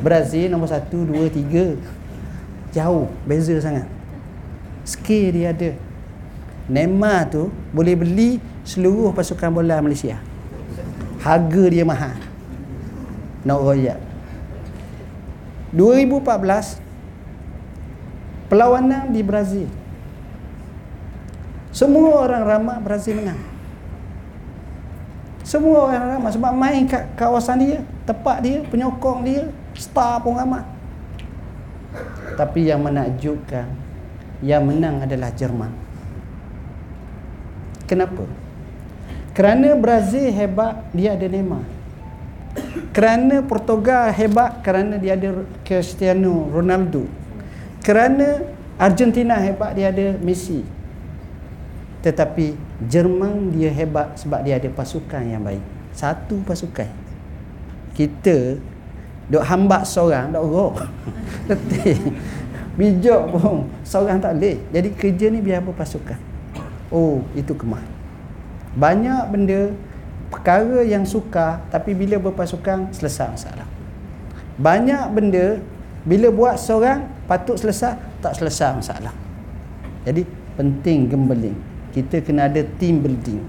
[0.00, 2.74] Brazil nombor 1, 2, 3.
[2.76, 3.88] Jauh, beza sangat.
[4.84, 5.72] Skill dia ada.
[6.66, 10.18] Neymar tu boleh beli seluruh pasukan bola Malaysia.
[11.22, 12.18] Harga dia mahal.
[13.46, 13.98] Nak royak.
[15.74, 16.80] 2014
[18.46, 19.66] perlawanan di Brazil
[21.74, 23.36] semua orang ramah Brazil menang
[25.44, 27.78] semua orang ramah sebab main kat kawasan dia
[28.08, 30.76] tepat dia penyokong dia star pun ramah
[32.36, 33.64] tapi yang menakjubkan
[34.44, 35.72] yang menang adalah Jerman.
[37.88, 38.28] Kenapa?
[39.32, 41.64] Kerana Brazil hebat dia ada Neymar.
[42.92, 47.08] Kerana Portugal hebat kerana dia ada Cristiano Ronaldo.
[47.84, 48.44] Kerana
[48.76, 50.64] Argentina hebat dia ada Messi.
[52.04, 52.56] Tetapi
[52.88, 55.64] Jerman dia hebat sebab dia ada pasukan yang baik.
[55.96, 56.88] Satu pasukan.
[57.96, 58.60] Kita
[59.26, 60.74] duk hambat seorang duk roh
[61.48, 61.98] letih.
[62.76, 63.72] Bijak pun.
[63.88, 64.60] Seorang tak boleh.
[64.68, 66.36] Jadi kerja ni biar berpasukan
[66.90, 67.82] oh itu kemah.
[68.76, 69.72] Banyak benda
[70.28, 73.68] perkara yang suka tapi bila berpasukan selesai masalah.
[74.60, 75.60] Banyak benda
[76.06, 79.14] bila buat seorang patut selesai tak selesai masalah.
[80.06, 80.22] Jadi
[80.54, 81.58] penting gembeling
[81.96, 83.40] kita kena ada team building.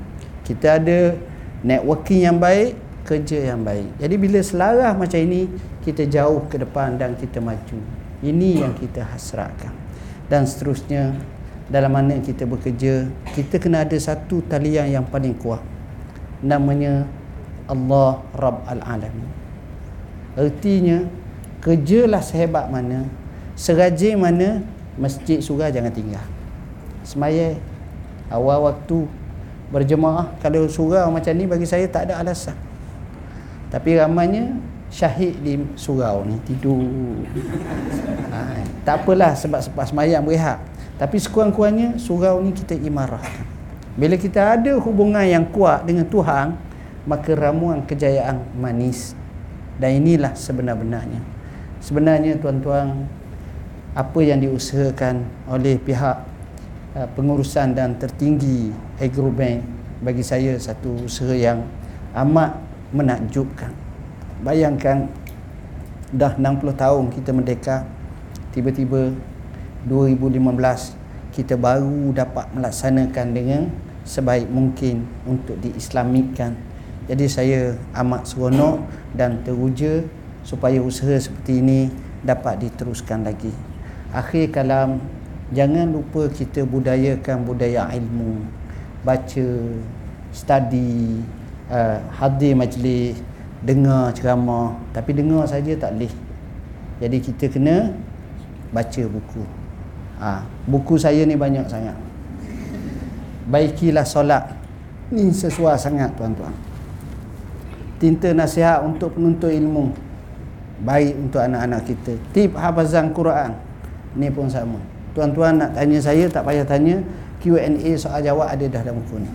[0.47, 1.19] Kita ada
[1.59, 3.95] networking yang baik kerja yang baik.
[4.03, 5.47] Jadi bila selaras macam ini
[5.87, 7.79] kita jauh ke depan dan kita maju.
[8.19, 9.71] Ini yang kita hasratkan.
[10.27, 11.15] Dan seterusnya
[11.71, 15.63] dalam mana kita bekerja kita kena ada satu talian yang paling kuat.
[16.43, 17.07] Namanya
[17.71, 19.31] Allah Rabb Al-Alamin.
[20.35, 21.07] Artinya
[21.63, 23.07] kerjalah sehebat mana
[23.55, 24.59] serajin mana
[24.99, 26.27] masjid surah jangan tinggal.
[27.07, 27.55] Semaya
[28.27, 29.07] awal waktu
[29.71, 32.66] berjemaah kalau surau macam ni bagi saya tak ada alasan
[33.67, 34.55] tapi ramanya
[34.87, 36.79] syahid di surau ni tidur.
[38.31, 40.63] Ha, tak apalah sebab sebab semayang berehat.
[40.97, 43.45] Tapi sekurang-kurangnya surau ni kita imarahkan.
[43.97, 46.55] Bila kita ada hubungan yang kuat dengan Tuhan
[47.07, 49.15] maka ramuan kejayaan manis.
[49.77, 51.21] Dan inilah sebenar-benarnya.
[51.83, 53.05] Sebenarnya tuan-tuan
[53.93, 56.17] apa yang diusahakan oleh pihak
[56.97, 59.61] uh, pengurusan dan tertinggi Agrobank
[60.01, 61.65] bagi saya satu usaha yang
[62.13, 63.71] amat menakjubkan.
[64.43, 65.09] Bayangkan
[66.13, 67.83] dah 60 tahun kita merdeka
[68.55, 69.11] tiba-tiba
[69.89, 70.95] 2015
[71.35, 73.61] kita baru dapat melaksanakan dengan
[74.07, 76.55] sebaik mungkin untuk diislamikkan
[77.07, 77.59] jadi saya
[78.03, 78.83] amat seronok
[79.15, 80.03] dan teruja
[80.43, 81.87] supaya usaha seperti ini
[82.19, 83.55] dapat diteruskan lagi.
[84.11, 84.99] Akhir kalam
[85.55, 88.43] jangan lupa kita budayakan budaya ilmu,
[89.07, 89.49] baca,
[90.35, 91.23] study,
[91.71, 93.19] uh, hadir majlis
[93.63, 94.77] dengar ceramah.
[94.93, 96.13] Tapi dengar saja tak boleh.
[96.97, 97.93] Jadi kita kena
[98.73, 99.43] baca buku.
[100.17, 101.93] Ha, buku saya ni banyak sangat.
[103.47, 104.43] Baikilah solat.
[105.13, 106.51] Ni sesuai sangat tuan-tuan.
[108.01, 109.93] Tinta nasihat untuk penuntut ilmu.
[110.83, 112.13] Baik untuk anak-anak kita.
[112.33, 113.55] Tip hafazan Quran.
[114.17, 114.81] Ni pun sama.
[115.15, 117.01] Tuan-tuan nak tanya saya tak payah tanya.
[117.37, 119.29] Q&A soal jawab ada dah dalam buku ni.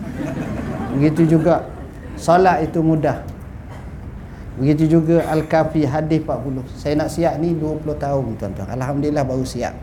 [0.99, 1.63] Begitu juga
[2.23, 3.19] solat itu mudah.
[4.55, 8.69] Begitu juga Al-Kafi hadis 40 saya nak siap ni 20 tahun tuan-tuan.
[8.71, 9.75] Alhamdulillah baru siap.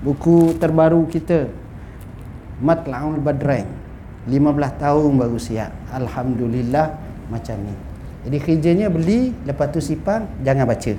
[0.00, 1.52] Buku terbaru kita
[2.64, 3.68] Matla'ul Badrain
[4.24, 5.68] 15 tahun baru siap.
[5.92, 6.96] Alhamdulillah
[7.28, 7.74] macam ni.
[8.24, 10.92] Jadi kerjanya beli lepas tu simpan jangan baca.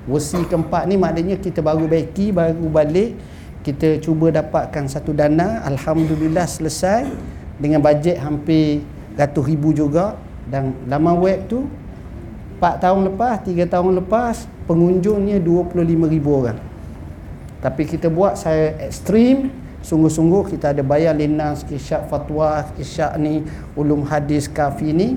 [0.05, 3.17] versi keempat ni maknanya kita baru baiki baru balik
[3.65, 7.09] kita cuba dapatkan satu dana Alhamdulillah selesai
[7.57, 8.85] dengan bajet hampir
[9.17, 10.21] ratus ribu juga.
[10.45, 11.65] Dan laman web tu
[12.61, 15.81] 4 tahun lepas 3 tahun lepas pengunjungnya 25
[16.13, 16.61] ribu orang.
[17.65, 19.49] Tapi kita buat saya ekstrim
[19.81, 23.41] sungguh-sungguh kita ada bayar linas isyak fatwa isyak ni
[23.73, 25.17] ulum hadis kafi ni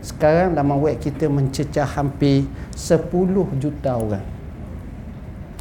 [0.00, 3.08] sekarang laman web kita mencecah hampir 10
[3.58, 4.24] juta orang.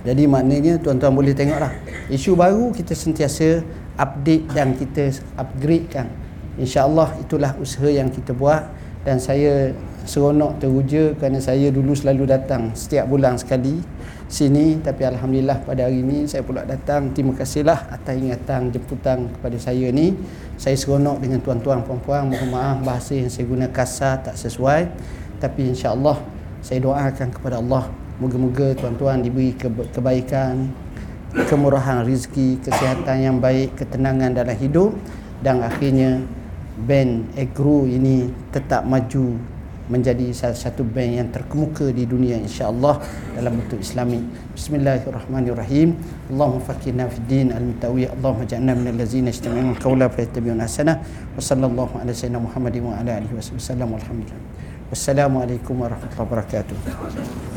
[0.05, 1.73] Jadi maknanya tuan-tuan boleh tengok lah
[2.07, 3.59] isu baru kita sentiasa
[3.99, 6.07] update dan kita upgrade kan
[6.55, 8.63] insyaAllah itulah usaha yang kita buat
[9.03, 9.75] dan saya
[10.07, 13.83] seronok teruja kerana saya dulu selalu datang setiap bulan sekali
[14.27, 17.15] sini tapi Alhamdulillah pada hari ini saya pula datang.
[17.15, 20.13] Terima kasihlah atas ingatan jemputan kepada saya ni.
[20.59, 22.27] Saya seronok dengan tuan-tuan puan-puan.
[22.27, 24.91] Mohon maaf bahasa yang saya guna kasar tak sesuai.
[25.39, 26.19] Tapi insyaAllah
[26.59, 27.87] saya doakan kepada Allah.
[28.19, 29.55] Moga-moga tuan-tuan diberi
[29.93, 30.73] kebaikan
[31.47, 34.91] kemurahan rezeki kesihatan yang baik ketenangan dalam hidup.
[35.39, 36.19] Dan akhirnya
[36.77, 39.56] band Agro ini tetap maju
[39.87, 42.99] menjadi salah satu band yang terkemuka di dunia insya-Allah
[43.35, 44.19] dalam bentuk islami.
[44.51, 45.95] Bismillahirrahmanirrahim.
[46.31, 48.07] Allahumma fakina fid din al-mutawi.
[48.11, 50.99] Allahumma ja'alna min allazina yastami'una qawla fa yattabi'una ahsana.
[51.35, 53.95] Wa sallallahu ala sayyidina Muhammadin wa ala alihi wasallam.
[53.95, 54.43] Walhamdulillah.
[54.91, 57.56] Wassalamualaikum warahmatullahi wabarakatuh.